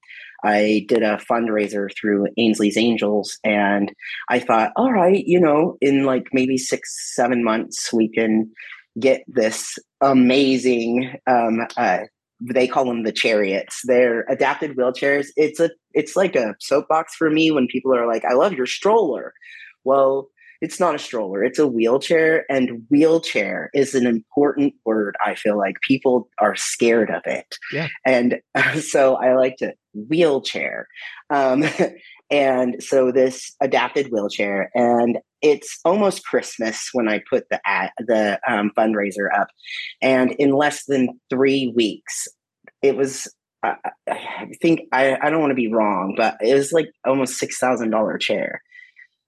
[0.44, 3.90] I did a fundraiser through Ainsley's Angels, and
[4.28, 8.52] I thought, all right, you know, in like maybe six, seven months, we can
[9.00, 12.00] get this amazing um, uh,
[12.40, 13.80] they call them the chariots.
[13.84, 15.28] They're adapted wheelchairs.
[15.36, 18.66] It's a it's like a soapbox for me when people are like, "I love your
[18.66, 19.32] stroller."
[19.84, 20.28] Well,
[20.60, 25.16] it's not a stroller; it's a wheelchair, and wheelchair is an important word.
[25.24, 27.88] I feel like people are scared of it, yeah.
[28.04, 30.88] and uh, so I like to wheelchair.
[31.30, 31.64] Um,
[32.30, 38.40] and so this adapted wheelchair, and it's almost Christmas when I put the ad, the
[38.48, 39.48] um, fundraiser up,
[40.00, 42.26] and in less than three weeks,
[42.82, 43.32] it was.
[43.62, 43.76] I,
[44.10, 47.58] I think I, I don't want to be wrong, but it was like almost six
[47.58, 48.60] thousand dollar chair,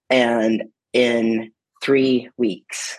[0.09, 2.97] and in three weeks,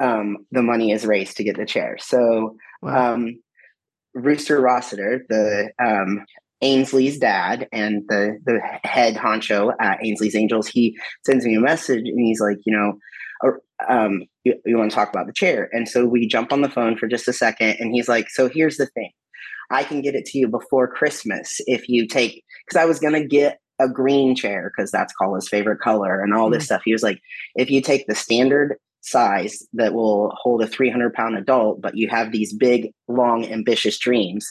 [0.00, 1.96] um, the money is raised to get the chair.
[2.00, 3.14] So, wow.
[3.14, 3.40] um,
[4.14, 6.24] Rooster Rossiter, the um,
[6.62, 12.06] Ainsley's dad and the the head honcho at Ainsley's Angels, he sends me a message
[12.06, 12.98] and he's like, you know,
[13.88, 15.68] um, you, you want to talk about the chair?
[15.72, 18.48] And so we jump on the phone for just a second, and he's like, so
[18.48, 19.10] here's the thing,
[19.70, 23.26] I can get it to you before Christmas if you take, because I was gonna
[23.26, 26.66] get a green chair because that's Kala's favorite color and all this mm.
[26.66, 26.82] stuff.
[26.84, 27.20] He was like,
[27.54, 32.08] if you take the standard size that will hold a 300 pound adult, but you
[32.08, 34.46] have these big, long, ambitious dreams,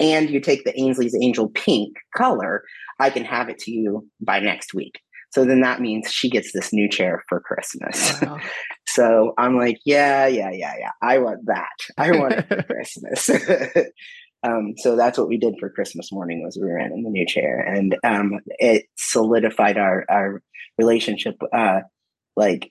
[0.00, 2.64] and you take the Ainsley's Angel pink color,
[2.98, 5.00] I can have it to you by next week.
[5.30, 8.20] So then that means she gets this new chair for Christmas.
[8.20, 8.38] Wow.
[8.86, 10.90] so I'm like, yeah, yeah, yeah, yeah.
[11.00, 11.70] I want that.
[11.96, 13.30] I want it for Christmas.
[14.42, 17.26] um, so that's what we did for Christmas morning was we ran in the new
[17.26, 20.42] chair, and um, it solidified our our
[20.76, 21.36] relationship.
[21.50, 21.80] Uh,
[22.36, 22.70] like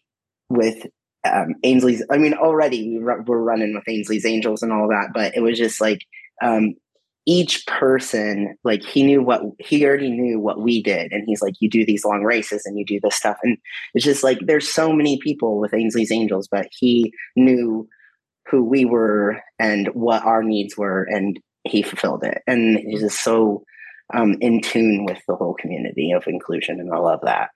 [0.50, 0.86] with
[1.24, 2.04] um, Ainsley's.
[2.10, 5.58] I mean, already we were running with Ainsley's Angels and all that, but it was
[5.58, 6.06] just like
[6.42, 6.76] um,
[7.26, 11.54] each person, like he knew what he already knew what we did, and he's like,
[11.60, 13.58] "You do these long races and you do this stuff," and
[13.94, 17.88] it's just like there's so many people with Ainsley's Angels, but he knew
[18.50, 23.24] who we were and what our needs were, and he fulfilled it, and he's just
[23.24, 23.64] so
[24.14, 27.50] um, in tune with the whole community of inclusion, and I love that.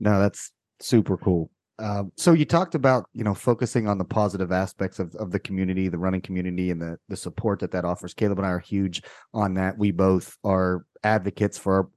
[0.00, 0.50] No, that's
[0.80, 1.51] super cool.
[1.78, 5.40] Um, so you talked about you know focusing on the positive aspects of, of the
[5.40, 8.14] community, the running community, and the the support that that offers.
[8.14, 9.02] Caleb and I are huge
[9.34, 9.78] on that.
[9.78, 11.88] We both are advocates for our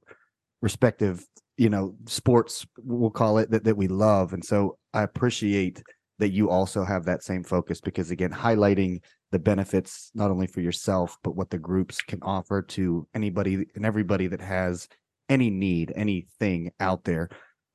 [0.62, 1.24] respective
[1.56, 5.82] you know sports we'll call it that, that we love and so i appreciate
[6.18, 8.98] that you also have that same focus because again highlighting
[9.32, 13.86] the benefits not only for yourself but what the groups can offer to anybody and
[13.86, 14.88] everybody that has
[15.28, 17.28] any need anything out there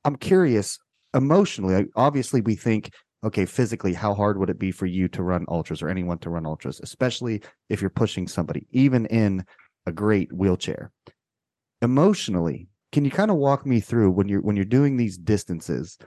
[0.04, 0.78] i'm curious
[1.14, 2.90] emotionally, obviously, we think,
[3.24, 6.30] okay, physically, how hard would it be for you to run ultras or anyone to
[6.30, 9.44] run ultras, especially if you're pushing somebody, even in
[9.86, 10.90] a great wheelchair?
[11.80, 15.98] Emotionally, can you kind of walk me through when you're when you're doing these distances?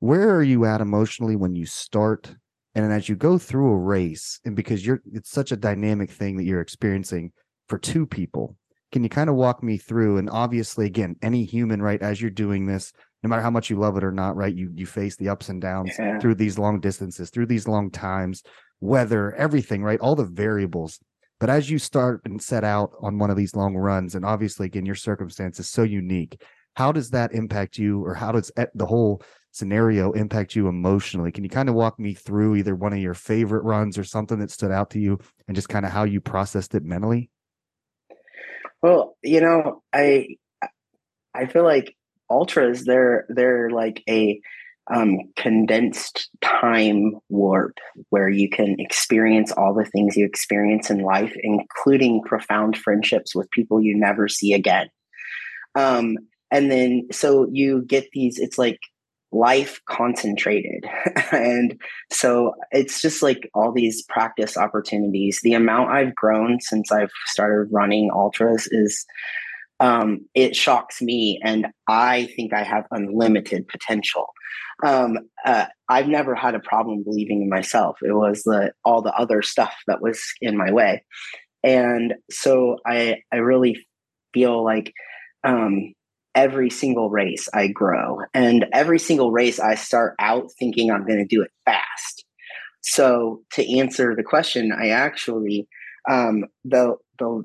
[0.00, 2.34] Where are you at emotionally when you start
[2.76, 6.36] and as you go through a race and because you're it's such a dynamic thing
[6.36, 7.32] that you're experiencing
[7.68, 8.54] for two people
[8.92, 12.30] can you kind of walk me through and obviously again any human right as you're
[12.30, 14.54] doing this no matter how much you love it or not, right?
[14.54, 16.18] You you face the ups and downs yeah.
[16.18, 18.42] through these long distances, through these long times,
[18.80, 20.00] weather, everything, right?
[20.00, 20.98] All the variables.
[21.38, 24.66] But as you start and set out on one of these long runs, and obviously,
[24.66, 26.40] again, your circumstance is so unique.
[26.76, 31.32] How does that impact you, or how does the whole scenario impact you emotionally?
[31.32, 34.38] Can you kind of walk me through either one of your favorite runs or something
[34.38, 37.30] that stood out to you, and just kind of how you processed it mentally?
[38.82, 40.36] Well, you know, I
[41.34, 41.96] I feel like
[42.30, 44.40] ultras they're they're like a
[44.92, 47.78] um, condensed time warp
[48.10, 53.50] where you can experience all the things you experience in life, including profound friendships with
[53.50, 54.88] people you never see again.
[55.74, 56.16] Um,
[56.50, 58.78] and then so you get these, it's like
[59.32, 60.84] life concentrated.
[61.32, 61.80] and
[62.12, 65.40] so it's just like all these practice opportunities.
[65.42, 69.04] The amount I've grown since I've started running ultras is
[69.80, 74.26] um, it shocks me, and I think I have unlimited potential.
[74.84, 77.98] Um, uh, I've never had a problem believing in myself.
[78.02, 81.04] It was the all the other stuff that was in my way,
[81.62, 83.86] and so I I really
[84.32, 84.92] feel like
[85.44, 85.92] um,
[86.34, 91.18] every single race I grow, and every single race I start out thinking I'm going
[91.18, 92.24] to do it fast.
[92.82, 95.66] So to answer the question, I actually
[96.08, 97.42] um, the the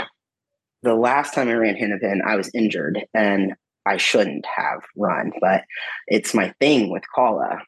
[0.84, 3.54] the last time I ran Hennepin, I was injured and
[3.86, 5.64] I shouldn't have run, but
[6.08, 7.62] it's my thing with Kala.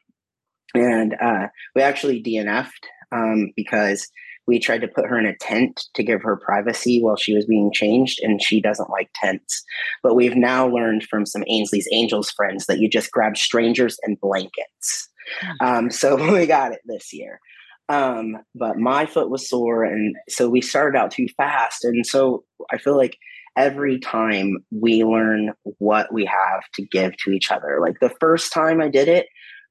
[0.74, 4.08] And uh, we actually DNF'd um, because
[4.46, 7.46] we tried to put her in a tent to give her privacy while she was
[7.46, 9.64] being changed, and she doesn't like tents.
[10.02, 14.20] But we've now learned from some Ainsley's Angels friends that you just grab strangers and
[14.20, 15.08] blankets.
[15.40, 15.66] Hmm.
[15.66, 17.40] Um, so we got it this year.
[17.88, 21.84] Um, but my foot was sore, and so we started out too fast.
[21.84, 23.16] And so I feel like
[23.56, 27.78] every time we learn what we have to give to each other.
[27.80, 29.26] Like the first time I did it,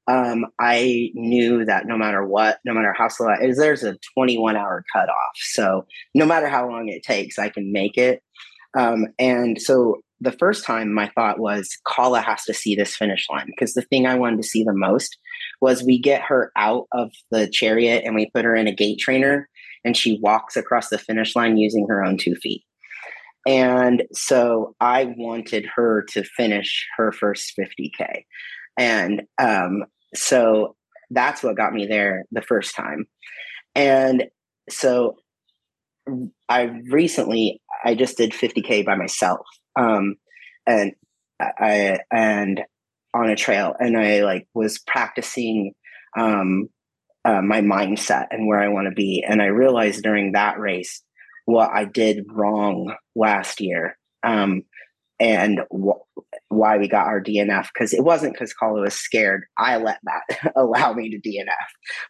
[0.06, 4.56] um, I knew that no matter what, no matter how slow is, there's a 21
[4.56, 5.16] hour cutoff.
[5.36, 8.22] So no matter how long it takes, I can make it.
[8.76, 13.26] Um, and so the first time my thought was Kala has to see this finish
[13.30, 15.16] line because the thing I wanted to see the most
[15.64, 18.98] was we get her out of the chariot and we put her in a gait
[18.98, 19.48] trainer
[19.82, 22.62] and she walks across the finish line using her own two feet.
[23.46, 28.24] And so I wanted her to finish her first 50K.
[28.78, 30.76] And um, so
[31.10, 33.06] that's what got me there the first time.
[33.74, 34.24] And
[34.68, 35.16] so
[36.50, 39.46] I recently I just did 50k by myself,
[39.78, 40.16] um,
[40.66, 40.92] and
[41.40, 42.62] I and
[43.14, 45.72] on a trail, and I like was practicing
[46.18, 46.68] um,
[47.24, 51.02] uh, my mindset and where I want to be, and I realized during that race
[51.46, 53.96] what I did wrong last year.
[54.22, 54.62] Um,
[55.20, 56.02] and wh-
[56.48, 59.44] why we got our DNF because it wasn't because Kala was scared.
[59.58, 61.46] I let that allow me to DNF,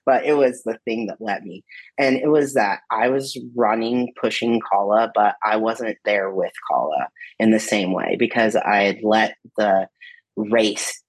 [0.07, 1.65] but it was the thing that let me.
[1.99, 7.09] And it was that I was running, pushing Kala, but I wasn't there with Kala
[7.39, 9.89] in the same way because I had let the
[10.37, 11.03] race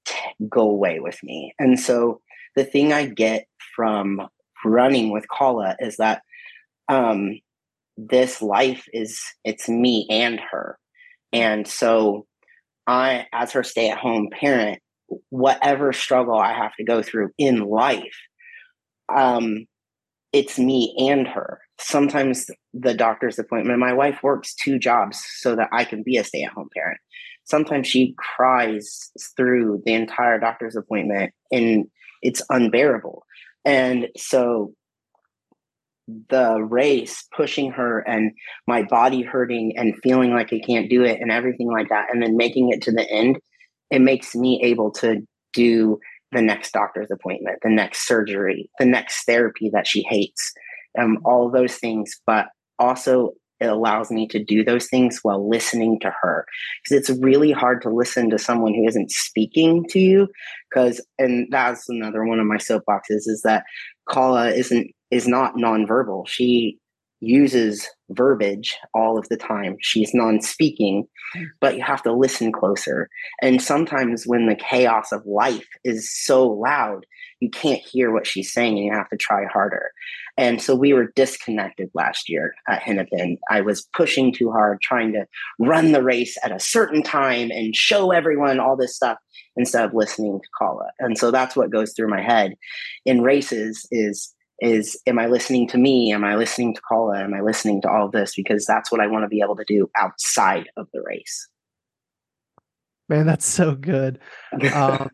[0.50, 1.54] go away with me.
[1.60, 2.22] And so
[2.56, 4.22] the thing I get from
[4.64, 6.22] running with Kala is that
[6.90, 7.40] um,
[7.98, 10.78] this life is it's me and her
[11.36, 12.26] and so
[12.88, 14.82] I, as her stay at home parent,
[15.30, 18.16] whatever struggle I have to go through in life,
[19.14, 19.66] um,
[20.32, 21.60] it's me and her.
[21.78, 26.24] Sometimes the doctor's appointment, my wife works two jobs so that I can be a
[26.24, 27.00] stay at home parent.
[27.46, 31.86] Sometimes she cries through the entire doctor's appointment and
[32.22, 33.24] it's unbearable.
[33.64, 34.74] And so
[36.30, 38.32] the race pushing her and
[38.68, 42.22] my body hurting and feeling like I can't do it and everything like that, and
[42.22, 43.38] then making it to the end,
[43.90, 45.22] it makes me able to
[45.54, 46.00] do
[46.32, 50.54] the next doctor's appointment, the next surgery, the next therapy that she hates,
[51.00, 52.20] um, all those things.
[52.26, 53.32] But also,
[53.66, 56.46] it allows me to do those things while listening to her
[56.84, 60.28] because it's really hard to listen to someone who isn't speaking to you
[60.70, 63.64] because and that's another one of my soapboxes is that
[64.08, 66.28] Kala isn't is not nonverbal.
[66.28, 66.80] She
[67.26, 69.78] uses verbiage all of the time.
[69.82, 71.08] She's non speaking,
[71.60, 73.10] but you have to listen closer.
[73.42, 77.06] And sometimes when the chaos of life is so loud,
[77.40, 79.92] you can't hear what she's saying and you have to try harder.
[80.38, 83.38] And so we were disconnected last year at Hennepin.
[83.50, 85.26] I was pushing too hard, trying to
[85.60, 89.18] run the race at a certain time and show everyone all this stuff
[89.56, 90.90] instead of listening to Kala.
[91.00, 92.56] And so that's what goes through my head
[93.06, 96.12] in races is is am I listening to me?
[96.14, 97.24] Am I listening to Kala?
[97.24, 98.36] Am I listening to all of this?
[98.36, 101.48] Because that's what I want to be able to do outside of the race.
[103.10, 104.20] Man, that's so good.
[104.74, 105.10] Um,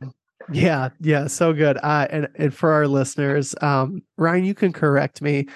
[0.52, 1.78] yeah, yeah, so good.
[1.82, 5.48] Uh, and and for our listeners, um, Ryan, you can correct me.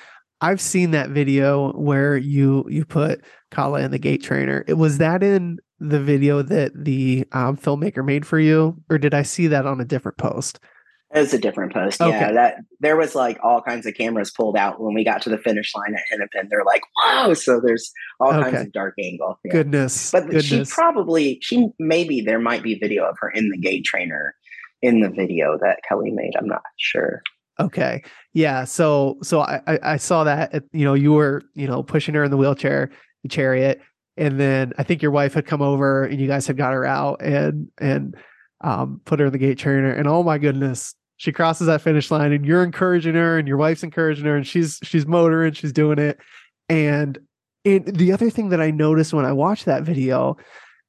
[0.41, 4.63] I've seen that video where you you put Kala in the gait trainer.
[4.67, 9.13] It was that in the video that the um, filmmaker made for you, or did
[9.13, 10.59] I see that on a different post?
[11.13, 12.01] It was a different post.
[12.01, 12.11] Okay.
[12.11, 15.29] Yeah, that there was like all kinds of cameras pulled out when we got to
[15.29, 16.47] the finish line at Hennepin.
[16.49, 18.51] They're like, "Wow!" So there's all okay.
[18.51, 19.39] kinds of dark angle.
[19.45, 19.51] Yeah.
[19.51, 20.45] Goodness, but goodness.
[20.45, 24.35] she probably she maybe there might be video of her in the gait trainer
[24.81, 26.33] in the video that Kelly made.
[26.37, 27.21] I'm not sure.
[27.59, 28.65] Okay, yeah.
[28.65, 32.31] So so I I saw that you know you were you know pushing her in
[32.31, 32.89] the wheelchair,
[33.23, 33.79] the chariot,
[34.17, 36.85] and then I think your wife had come over and you guys had got her
[36.85, 38.17] out and and
[38.65, 42.09] um, put her in the gait trainer, and oh my goodness, she crosses that finish
[42.09, 45.71] line, and you're encouraging her, and your wife's encouraging her, and she's she's motoring, she's
[45.71, 46.17] doing it,
[46.67, 47.19] and
[47.63, 50.37] the other thing that I noticed when I watched that video,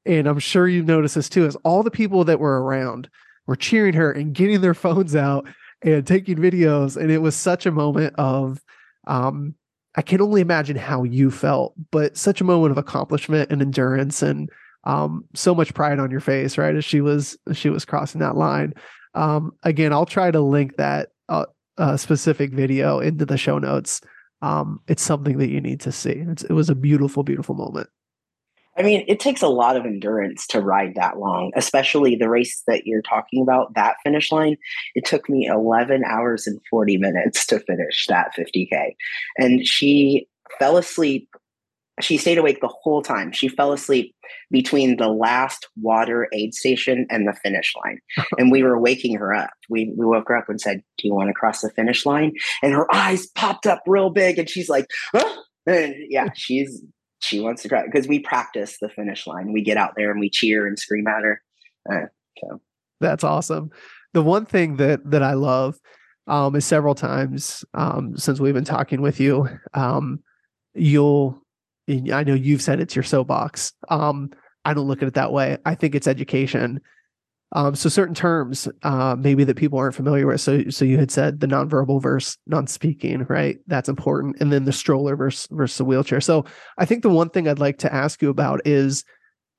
[0.07, 3.09] and I'm sure you've noticed this too, is all the people that were around
[3.47, 5.47] were cheering her and getting their phones out
[5.83, 8.59] and taking videos, and it was such a moment of
[9.07, 9.55] um,
[9.97, 14.23] I can only imagine how you felt, but such a moment of accomplishment and endurance
[14.23, 14.51] and
[14.87, 16.75] um, so much pride on your face, right?
[16.75, 18.73] As she was as she was crossing that line.
[19.15, 21.47] Um, again, I'll try to link that uh,
[21.77, 24.01] uh, specific video into the show notes.
[24.43, 26.11] Um, it's something that you need to see.
[26.11, 27.89] It's, it was a beautiful, beautiful moment.
[28.79, 32.63] I mean, it takes a lot of endurance to ride that long, especially the race
[32.67, 34.59] that you're talking about, that finish line.
[34.95, 38.95] It took me 11 hours and 40 minutes to finish that 50K.
[39.39, 41.31] And she fell asleep
[42.01, 43.33] she stayed awake the whole time.
[43.33, 44.15] She fell asleep
[44.51, 48.01] between the last water aid station and the finish line.
[48.39, 49.51] and we were waking her up.
[49.71, 52.33] We, we woke her up and said, Do you want to cross the finish line?
[52.63, 55.41] And her eyes popped up real big and she's like, huh?
[55.67, 56.83] And yeah, she's
[57.21, 59.53] she wants to cry because we practice the finish line.
[59.53, 61.43] We get out there and we cheer and scream at her.
[61.91, 62.07] Uh,
[62.39, 62.61] so
[63.01, 63.71] that's awesome.
[64.13, 65.77] The one thing that that I love
[66.27, 70.21] um, is several times um, since we've been talking with you, um,
[70.75, 71.43] you'll
[71.89, 73.73] I know you've said it's your soapbox.
[73.89, 74.31] Um,
[74.65, 75.59] I don't look at it that way.
[75.65, 76.81] I think it's education.
[77.53, 80.41] Um, so certain terms, uh, maybe that people aren't familiar with.
[80.41, 83.59] So, so you had said the nonverbal versus non-speaking, right?
[83.69, 86.21] That's important, and then the stroller versus versus the wheelchair.
[86.21, 86.45] So,
[86.77, 89.05] I think the one thing I'd like to ask you about is,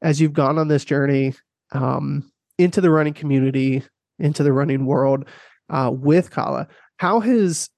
[0.02, 1.34] as you've gone on this journey
[1.72, 3.84] um, into the running community,
[4.20, 5.26] into the running world
[5.70, 6.68] uh, with Kala,
[6.98, 7.70] how has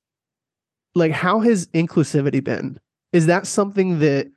[0.95, 2.79] like how has inclusivity been?
[3.13, 4.27] Is that something that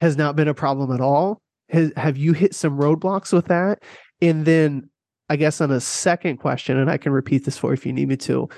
[0.00, 1.40] has not been a problem at all?
[1.68, 3.82] Has, have you hit some roadblocks with that?
[4.20, 4.90] And then
[5.28, 8.08] I guess on a second question, and I can repeat this for if you need
[8.08, 8.48] me to.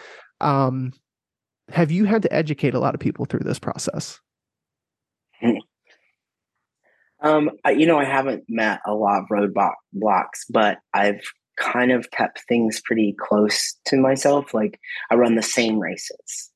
[0.41, 0.93] Um,
[1.71, 4.21] have you had to educate a lot of people through this process?
[7.25, 11.21] Um, you know, I haven't met a lot of roadblocks, blocks, but I've
[11.57, 14.53] kind of kept things pretty close to myself.
[14.53, 14.81] Like
[15.11, 16.51] I run the same races,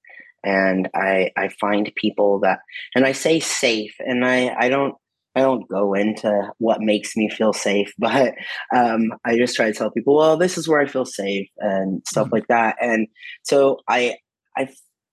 [0.47, 2.61] and I I find people that,
[2.95, 4.95] and I say safe, and I I don't
[5.37, 8.35] I don't go into what makes me feel safe, but
[8.75, 12.03] um, I just try to tell people, well, this is where I feel safe and
[12.09, 12.37] stuff mm-hmm.
[12.37, 12.77] like that.
[12.81, 13.07] And
[13.43, 14.17] so I,
[14.57, 14.69] I,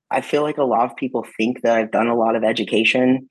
[0.09, 3.27] I feel like a lot of people think that I've done a lot of education.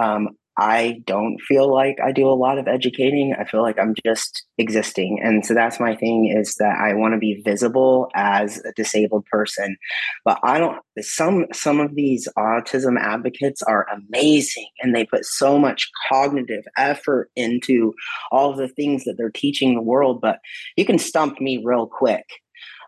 [0.00, 0.28] Um,
[0.58, 3.34] I don't feel like I do a lot of educating.
[3.38, 5.20] I feel like I'm just existing.
[5.22, 9.24] And so that's my thing is that I want to be visible as a disabled
[9.26, 9.76] person.
[10.24, 15.58] But I don't some some of these autism advocates are amazing and they put so
[15.58, 17.94] much cognitive effort into
[18.32, 20.40] all the things that they're teaching the world, but
[20.76, 22.24] you can stump me real quick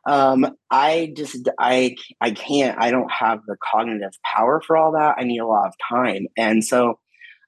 [0.06, 5.14] um i just i i can't i don't have the cognitive power for all that
[5.18, 6.98] i need a lot of time and so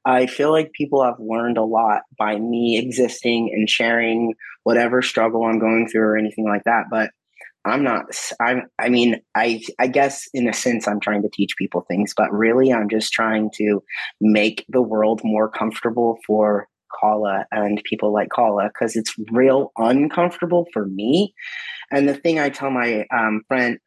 [0.04, 4.34] I feel like people have learned a lot by me existing and sharing
[4.64, 6.84] whatever struggle I'm going through or anything like that.
[6.90, 7.10] But
[7.64, 8.06] I'm not,
[8.40, 12.12] I'm, I mean, I, I guess in a sense, I'm trying to teach people things,
[12.16, 13.82] but really I'm just trying to
[14.20, 16.66] make the world more comfortable for
[17.00, 21.34] Kala and people like Kala because it's real uncomfortable for me.
[21.92, 23.78] And the thing I tell my um, friend,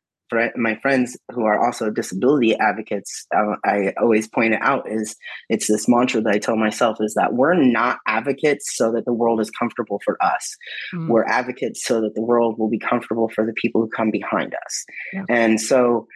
[0.55, 5.15] my friends who are also disability advocates, uh, I always point it out is
[5.49, 9.13] it's this mantra that I tell myself is that we're not advocates so that the
[9.13, 10.55] world is comfortable for us.
[10.93, 11.09] Mm.
[11.09, 14.53] We're advocates so that the world will be comfortable for the people who come behind
[14.65, 14.85] us.
[15.13, 15.23] Yeah.
[15.29, 16.07] And so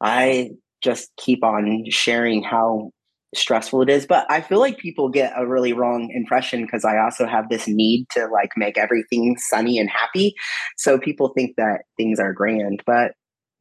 [0.00, 0.50] I
[0.82, 2.90] just keep on sharing how
[3.34, 6.98] stressful it is but i feel like people get a really wrong impression because i
[6.98, 10.34] also have this need to like make everything sunny and happy
[10.76, 13.12] so people think that things are grand but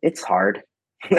[0.04, 0.62] it's hard.
[1.10, 1.18] no,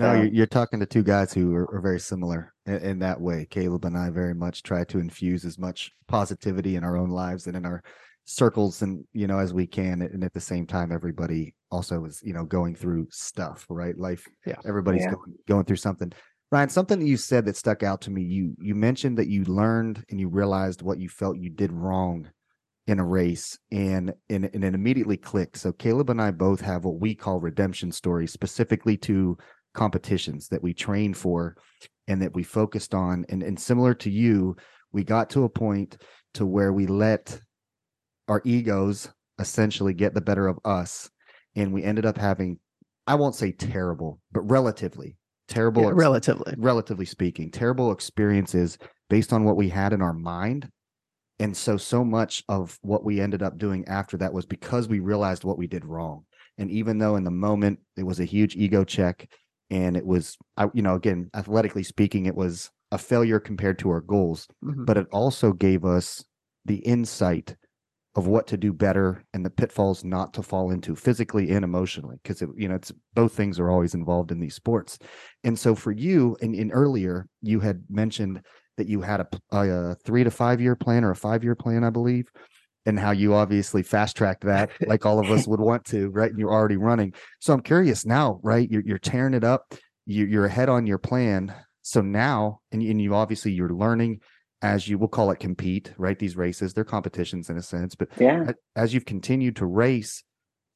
[0.00, 3.20] um, you're, you're, talking to two guys who are, are very similar in, in, that
[3.20, 3.46] way.
[3.48, 7.46] Caleb and I very much try to infuse as much positivity in our own lives
[7.46, 7.82] and in our
[8.24, 12.22] circles and you know as we can and at the same time everybody also is
[12.24, 15.10] you know going through stuff right life yeah everybody's yeah.
[15.10, 16.12] Going, going through something
[16.52, 19.42] ryan something that you said that stuck out to me you you mentioned that you
[19.46, 22.30] learned and you realized what you felt you did wrong
[22.86, 25.56] in a race and, and and it immediately clicked.
[25.56, 29.36] So Caleb and I both have what we call redemption stories specifically to
[29.74, 31.56] competitions that we train for
[32.08, 34.56] and that we focused on and and similar to you
[34.92, 35.96] we got to a point
[36.34, 37.40] to where we let
[38.28, 39.08] our egos
[39.38, 41.10] essentially get the better of us
[41.56, 42.58] and we ended up having
[43.06, 45.16] I won't say terrible but relatively
[45.48, 48.78] terrible yeah, relatively relatively speaking terrible experiences
[49.08, 50.68] based on what we had in our mind
[51.42, 55.00] and so so much of what we ended up doing after that was because we
[55.00, 56.24] realized what we did wrong
[56.56, 59.28] and even though in the moment it was a huge ego check
[59.68, 63.90] and it was I, you know again athletically speaking it was a failure compared to
[63.90, 64.84] our goals mm-hmm.
[64.84, 66.24] but it also gave us
[66.64, 67.56] the insight
[68.14, 72.20] of what to do better and the pitfalls not to fall into physically and emotionally
[72.22, 74.96] because you know it's both things are always involved in these sports
[75.42, 78.42] and so for you and, and earlier you had mentioned
[78.76, 81.84] that you had a, a three to five year plan or a five year plan,
[81.84, 82.30] I believe,
[82.86, 86.30] and how you obviously fast tracked that like all of us would want to, right?
[86.30, 87.14] And you're already running.
[87.40, 88.70] So I'm curious now, right?
[88.70, 89.74] You're, you're tearing it up.
[90.06, 91.54] You, you're ahead on your plan.
[91.82, 94.20] So now, and, and you obviously you're learning
[94.62, 96.18] as you will call it compete, right?
[96.18, 100.22] These races, they're competitions in a sense, but yeah, as you've continued to race.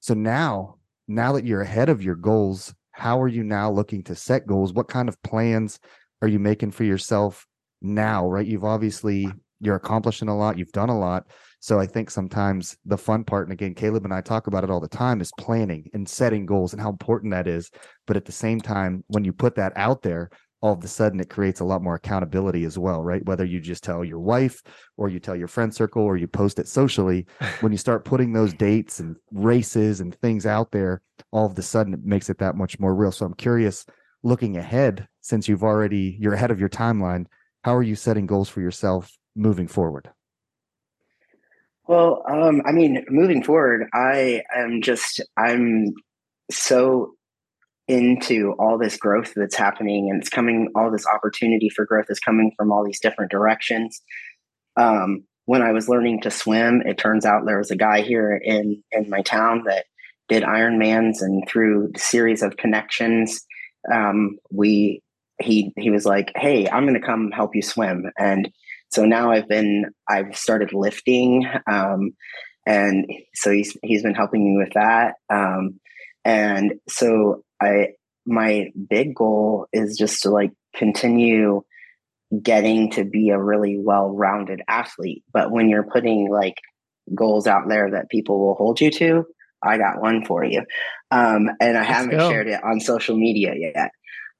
[0.00, 0.76] So now,
[1.06, 4.72] now that you're ahead of your goals, how are you now looking to set goals?
[4.72, 5.78] What kind of plans
[6.20, 7.46] are you making for yourself
[7.80, 8.46] now, right?
[8.46, 9.28] You've obviously
[9.60, 11.26] you're accomplishing a lot, you've done a lot.
[11.60, 14.70] So I think sometimes the fun part, and again, Caleb and I talk about it
[14.70, 17.70] all the time, is planning and setting goals and how important that is.
[18.06, 21.20] But at the same time, when you put that out there, all of a sudden
[21.20, 23.24] it creates a lot more accountability as well, right?
[23.24, 24.62] Whether you just tell your wife
[24.96, 27.26] or you tell your friend circle or you post it socially,
[27.60, 31.62] when you start putting those dates and races and things out there, all of a
[31.62, 33.12] sudden it makes it that much more real.
[33.12, 33.84] So I'm curious,
[34.22, 37.26] looking ahead, since you've already you're ahead of your timeline,
[37.66, 40.08] how are you setting goals for yourself moving forward?
[41.88, 45.92] Well, um, I mean, moving forward, I am just I'm
[46.48, 47.14] so
[47.88, 52.20] into all this growth that's happening and it's coming all this opportunity for growth is
[52.20, 54.02] coming from all these different directions
[54.76, 58.40] um, when i was learning to swim it turns out there was a guy here
[58.42, 59.84] in in my town that
[60.28, 63.46] did ironmans and through a series of connections
[63.92, 65.00] um, we
[65.40, 68.50] he he was like hey i'm going to come help you swim and
[68.90, 72.12] so now i've been i've started lifting um,
[72.66, 75.78] and so he's he's been helping me with that um,
[76.24, 77.90] and so I
[78.26, 81.62] my big goal is just to like continue
[82.42, 85.22] getting to be a really well-rounded athlete.
[85.32, 86.56] But when you're putting like
[87.14, 89.24] goals out there that people will hold you to,
[89.62, 90.62] I got one for you.
[91.12, 92.28] Um, and I Let's haven't go.
[92.28, 93.92] shared it on social media yet.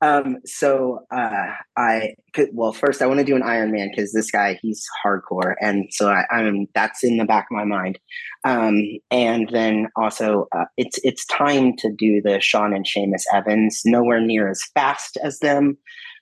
[0.03, 4.31] Um, so uh, I could, well, first I want to do an Ironman because this
[4.31, 7.99] guy he's hardcore, and so I, am that's in the back of my mind.
[8.45, 13.83] Um, and then also uh, it's it's time to do the Sean and Seamus Evans.
[13.87, 15.79] Nowhere near as fast as them,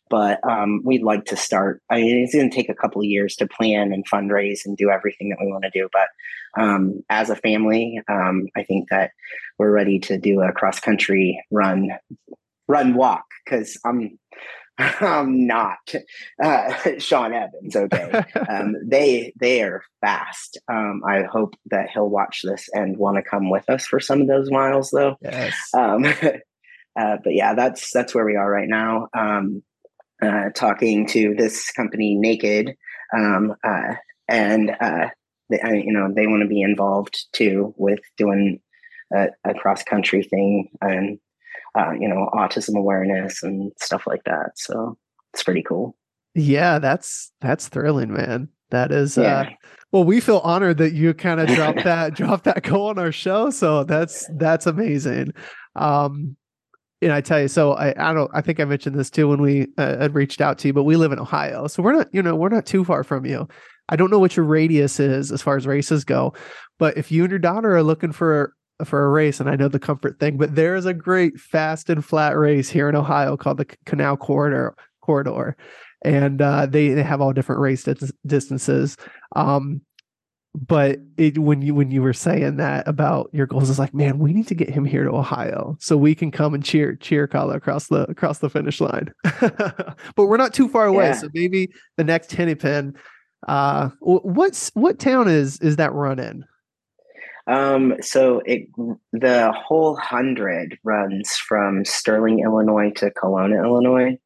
[0.09, 1.83] but um, we'd like to start.
[1.91, 4.77] I mean, it's going to take a couple of years to plan and fundraise and
[4.77, 5.89] do everything that we want to do.
[5.93, 9.11] But um, as a family, um, I think that
[9.59, 11.91] we're ready to do a cross country run
[12.69, 14.19] run walk because I'm
[14.79, 15.95] I'm not
[16.43, 17.77] uh, Sean Evans.
[17.77, 20.59] Okay, um, they they are fast.
[20.71, 24.21] Um, I hope that he'll watch this and want to come with us for some
[24.21, 25.17] of those miles, though.
[25.23, 25.55] Yes.
[25.77, 26.05] Um,
[26.99, 29.09] uh, but yeah, that's that's where we are right now.
[29.17, 29.63] Um,
[30.21, 32.75] uh, talking to this company, Naked,
[33.17, 33.95] um, uh,
[34.27, 35.09] and uh,
[35.51, 38.61] they, you know they want to be involved too with doing
[39.15, 41.19] a, a cross country thing and
[41.75, 44.53] uh, you know, autism awareness and stuff like that.
[44.57, 44.97] So
[45.33, 45.97] it's pretty cool.
[46.35, 48.49] Yeah, that's that's thrilling, man.
[48.71, 49.41] That is uh, yeah.
[49.41, 49.51] uh
[49.93, 53.13] well, we feel honored that you kind of dropped that dropped that goal on our
[53.13, 53.51] show.
[53.51, 55.33] So that's that's amazing.
[55.77, 56.37] Um
[57.03, 59.43] and I tell you, so I, I don't, I think I mentioned this too when
[59.43, 62.09] we uh, had reached out to you, but we live in Ohio, so we're not,
[62.15, 63.47] you know, we're not too far from you.
[63.91, 66.33] I don't know what your radius is as far as races go,
[66.79, 68.55] but if you and your daughter are looking for
[68.85, 71.91] for a race, and I know the comfort thing, but there is a great fast
[71.91, 75.57] and flat race here in Ohio called the Canal Corridor Corridor,
[76.03, 78.97] and uh, they they have all different race dis- distances.
[79.37, 79.83] Um,
[80.55, 84.19] but it, when you when you were saying that about your goals, it's like, man,
[84.19, 87.27] we need to get him here to Ohio so we can come and cheer cheer
[87.27, 89.13] Kala across the across the finish line.
[89.41, 91.15] but we're not too far away, yeah.
[91.15, 92.95] so maybe the next Hennepin.
[93.49, 96.45] Uh, what's what town is is that run in?
[97.47, 98.69] Um, so it
[99.13, 104.19] the whole hundred runs from Sterling, Illinois to Colona, Illinois.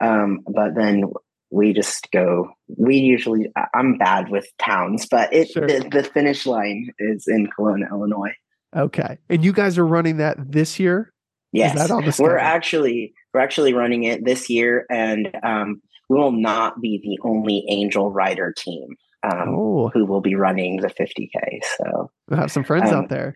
[0.00, 1.04] Um, but then
[1.50, 2.50] we just go.
[2.68, 5.66] We usually I'm bad with towns, but it sure.
[5.66, 8.34] the, the finish line is in Colona, Illinois.
[8.74, 11.12] Okay, and you guys are running that this year.
[11.52, 16.98] Yes, we're actually we're actually running it this year, and um, we will not be
[17.02, 19.48] the only Angel Rider team um,
[19.92, 21.60] who will be running the 50K.
[21.78, 23.34] So we'll have some friends um, out there.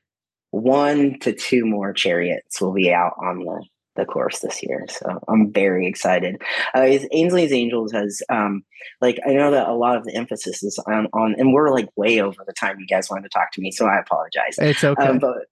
[0.50, 3.64] One to two more chariots will be out on the,
[3.96, 4.86] the course this year.
[4.88, 6.40] So I'm very excited.
[6.74, 8.62] Uh, Ainsley's Angels has, um,
[9.00, 11.88] like, I know that a lot of the emphasis is on, on, and we're like
[11.96, 13.70] way over the time you guys wanted to talk to me.
[13.70, 14.56] So I apologize.
[14.58, 15.02] It's okay.
[15.02, 15.46] Um, but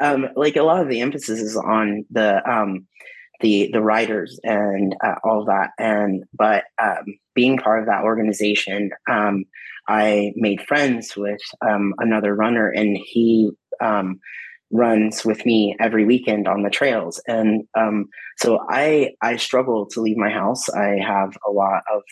[0.00, 2.86] um, like a lot of the emphasis is on the, um,
[3.40, 8.90] the the writers and uh, all that and but um, being part of that organization
[9.08, 9.44] um,
[9.88, 14.20] I made friends with um, another runner, and he um,
[14.70, 17.20] runs with me every weekend on the trails.
[17.26, 18.06] And um,
[18.38, 20.68] so I I struggle to leave my house.
[20.68, 22.02] I have a lot of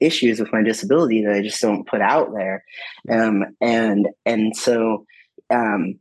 [0.00, 2.64] issues with my disability that I just don't put out there,
[3.10, 5.04] um, and and so
[5.50, 5.98] um,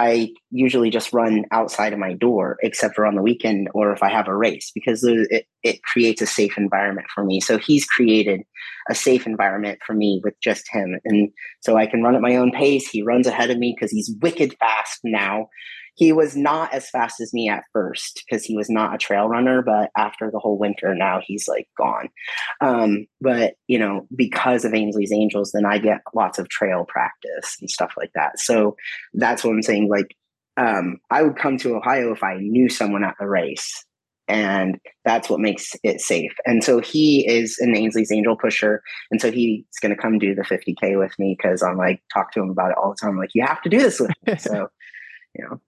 [0.00, 4.02] I usually just run outside of my door, except for on the weekend or if
[4.02, 7.38] I have a race, because it, it creates a safe environment for me.
[7.38, 8.40] So he's created
[8.88, 10.98] a safe environment for me with just him.
[11.04, 11.28] And
[11.60, 12.88] so I can run at my own pace.
[12.88, 15.50] He runs ahead of me because he's wicked fast now
[16.00, 19.28] he was not as fast as me at first because he was not a trail
[19.28, 22.08] runner but after the whole winter now he's like gone
[22.60, 27.56] um, but you know because of ainsley's angels then i get lots of trail practice
[27.60, 28.74] and stuff like that so
[29.14, 30.16] that's what i'm saying like
[30.56, 33.84] um, i would come to ohio if i knew someone at the race
[34.26, 36.30] and that's what makes it safe.
[36.46, 38.80] And so he is an Ainsley's angel pusher,
[39.10, 42.30] and so he's going to come do the 50k with me because I'm like talk
[42.34, 43.10] to him about it all the time.
[43.10, 44.36] I'm like, you have to do this with me.
[44.38, 44.68] so,
[45.34, 45.60] you know,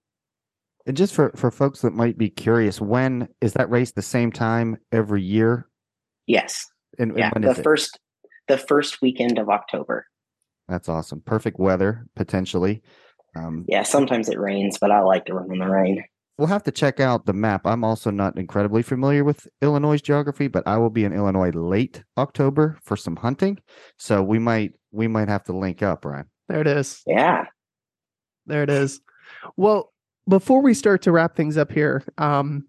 [0.86, 4.32] and just for, for folks that might be curious, when is that race the same
[4.32, 5.68] time every year?
[6.26, 6.66] Yes.
[6.98, 7.98] And, yeah, the first
[8.48, 10.06] the first weekend of October.
[10.68, 11.22] That's awesome.
[11.24, 12.82] Perfect weather potentially.
[13.36, 16.04] Um, yeah, sometimes it rains, but I like to run in the rain.
[16.38, 17.66] We'll have to check out the map.
[17.66, 22.02] I'm also not incredibly familiar with Illinois geography, but I will be in Illinois late
[22.18, 23.58] October for some hunting.
[23.98, 26.26] So we might we might have to link up, Ryan.
[26.48, 27.02] There it is.
[27.06, 27.44] Yeah.
[28.46, 29.00] There it is.
[29.56, 29.91] Well,
[30.28, 32.66] before we start to wrap things up here, um,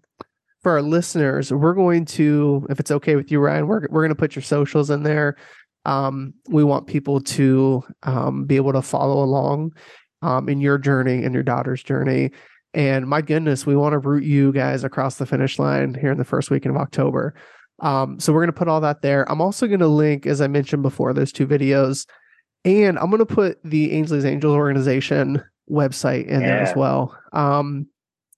[0.62, 4.08] for our listeners, we're going to, if it's okay with you, Ryan, we're we're going
[4.08, 5.36] to put your socials in there.
[5.84, 9.72] Um, we want people to um, be able to follow along
[10.22, 12.30] um, in your journey and your daughter's journey.
[12.72, 16.18] And my goodness, we want to root you guys across the finish line here in
[16.18, 17.34] the first weekend of October.
[17.80, 19.30] Um, so we're going to put all that there.
[19.30, 22.06] I'm also going to link, as I mentioned before, those two videos.
[22.64, 26.46] And I'm going to put the Ainsley's Angels organization website in yeah.
[26.46, 27.18] there as well.
[27.32, 27.86] Um,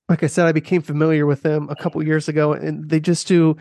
[0.09, 3.27] like I said, I became familiar with them a couple years ago, and they just
[3.27, 3.57] do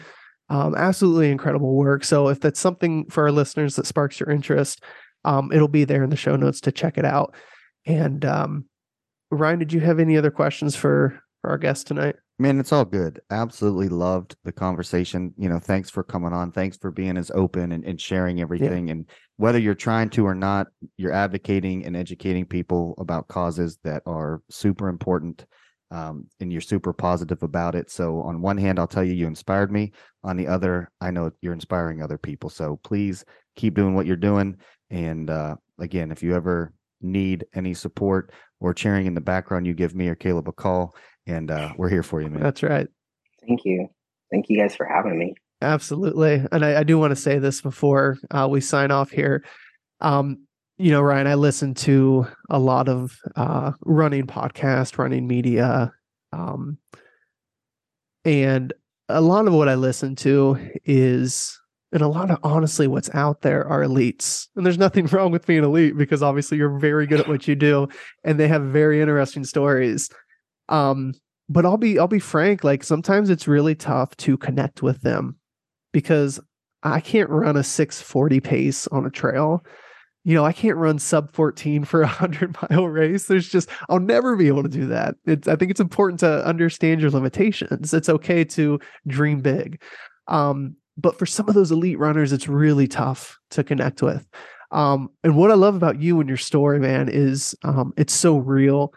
[0.49, 2.03] um, absolutely incredible work.
[2.03, 4.83] So if that's something for our listeners that sparks your interest,
[5.23, 7.33] um, it'll be there in the show notes to check it out.
[7.85, 8.65] And um,
[9.31, 12.15] Ryan, did you have any other questions for for our guest tonight?
[12.37, 13.21] Man, it's all good.
[13.31, 15.33] Absolutely loved the conversation.
[15.37, 16.51] You know, thanks for coming on.
[16.51, 18.87] Thanks for being as open and, and sharing everything.
[18.87, 18.93] Yeah.
[18.93, 20.67] And whether you're trying to or not,
[20.97, 25.45] you're advocating and educating people about causes that are super important
[25.91, 27.89] um, and you're super positive about it.
[27.91, 29.91] So, on one hand, I'll tell you, you inspired me.
[30.23, 32.49] On the other, I know you're inspiring other people.
[32.49, 33.23] So, please
[33.55, 34.57] keep doing what you're doing.
[34.89, 39.73] And uh, again, if you ever need any support or cheering in the background, you
[39.73, 40.95] give me or Caleb a call,
[41.27, 42.41] and uh, we're here for you, man.
[42.41, 42.87] That's right.
[43.47, 43.89] Thank you.
[44.31, 45.35] Thank you guys for having me.
[45.61, 46.45] Absolutely.
[46.51, 49.43] And I, I do want to say this before uh, we sign off here.
[50.01, 50.45] Um,
[50.77, 55.93] you know, Ryan, I listen to a lot of uh, running podcast, running media,
[56.33, 56.77] um,
[58.25, 58.73] and
[59.07, 61.57] a lot of what I listen to is,
[61.93, 64.47] and a lot of honestly, what's out there are elites.
[64.57, 67.55] And there's nothing wrong with being elite because obviously you're very good at what you
[67.55, 67.87] do,
[68.25, 70.09] and they have very interesting stories.
[70.67, 71.13] Um,
[71.47, 75.37] but I'll be I'll be frank, like sometimes it's really tough to connect with them
[75.95, 76.39] because
[76.83, 79.63] I can't run a 640 pace on a trail
[80.25, 83.27] you know, I can't run sub 14 for a 100 mile race.
[83.27, 85.15] There's just, I'll never be able to do that.
[85.25, 87.93] It's, I think it's important to understand your limitations.
[87.93, 89.81] It's okay to dream big.
[90.27, 94.27] Um, but for some of those elite runners, it's really tough to connect with.
[94.71, 98.37] Um, and what I love about you and your story, man, is um, it's so
[98.37, 98.93] real.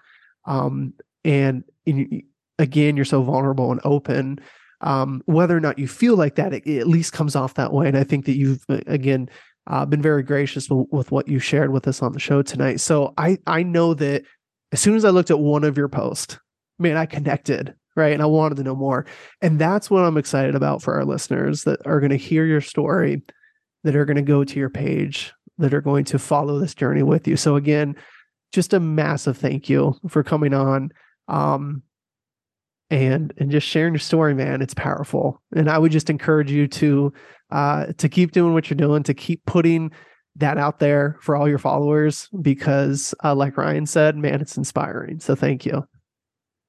[0.46, 0.94] Um,
[1.24, 2.22] and in,
[2.58, 4.40] again, you're so vulnerable and open.
[4.80, 7.72] Um, whether or not you feel like that, it, it, at least comes off that
[7.72, 7.88] way.
[7.88, 9.28] And I think that you've, again,
[9.66, 12.80] uh, been very gracious w- with what you shared with us on the show tonight.
[12.80, 14.22] So I I know that
[14.72, 16.38] as soon as I looked at one of your posts,
[16.78, 19.04] man, I connected right, and I wanted to know more.
[19.42, 22.60] And that's what I'm excited about for our listeners that are going to hear your
[22.60, 23.22] story,
[23.82, 27.02] that are going to go to your page, that are going to follow this journey
[27.02, 27.36] with you.
[27.36, 27.96] So again,
[28.52, 30.92] just a massive thank you for coming on.
[31.26, 31.82] Um,
[32.90, 36.66] and and just sharing your story man it's powerful and i would just encourage you
[36.66, 37.12] to
[37.50, 39.90] uh, to keep doing what you're doing, to keep putting
[40.36, 45.18] that out there for all your followers because, uh, like Ryan said, man, it's inspiring.
[45.20, 45.84] So thank you.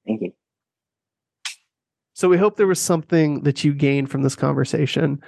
[0.06, 0.32] Thank you.
[2.14, 5.20] So we hope there was something that you gained from this conversation.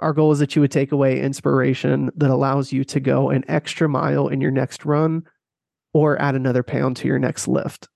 [0.00, 3.44] Our goal is that you would take away inspiration that allows you to go an
[3.48, 5.22] extra mile in your next run
[5.92, 7.88] or add another pound to your next lift.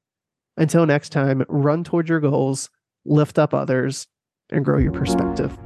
[0.59, 2.69] Until next time, run towards your goals,
[3.05, 4.09] lift up others,
[4.51, 5.57] and grow your perspective.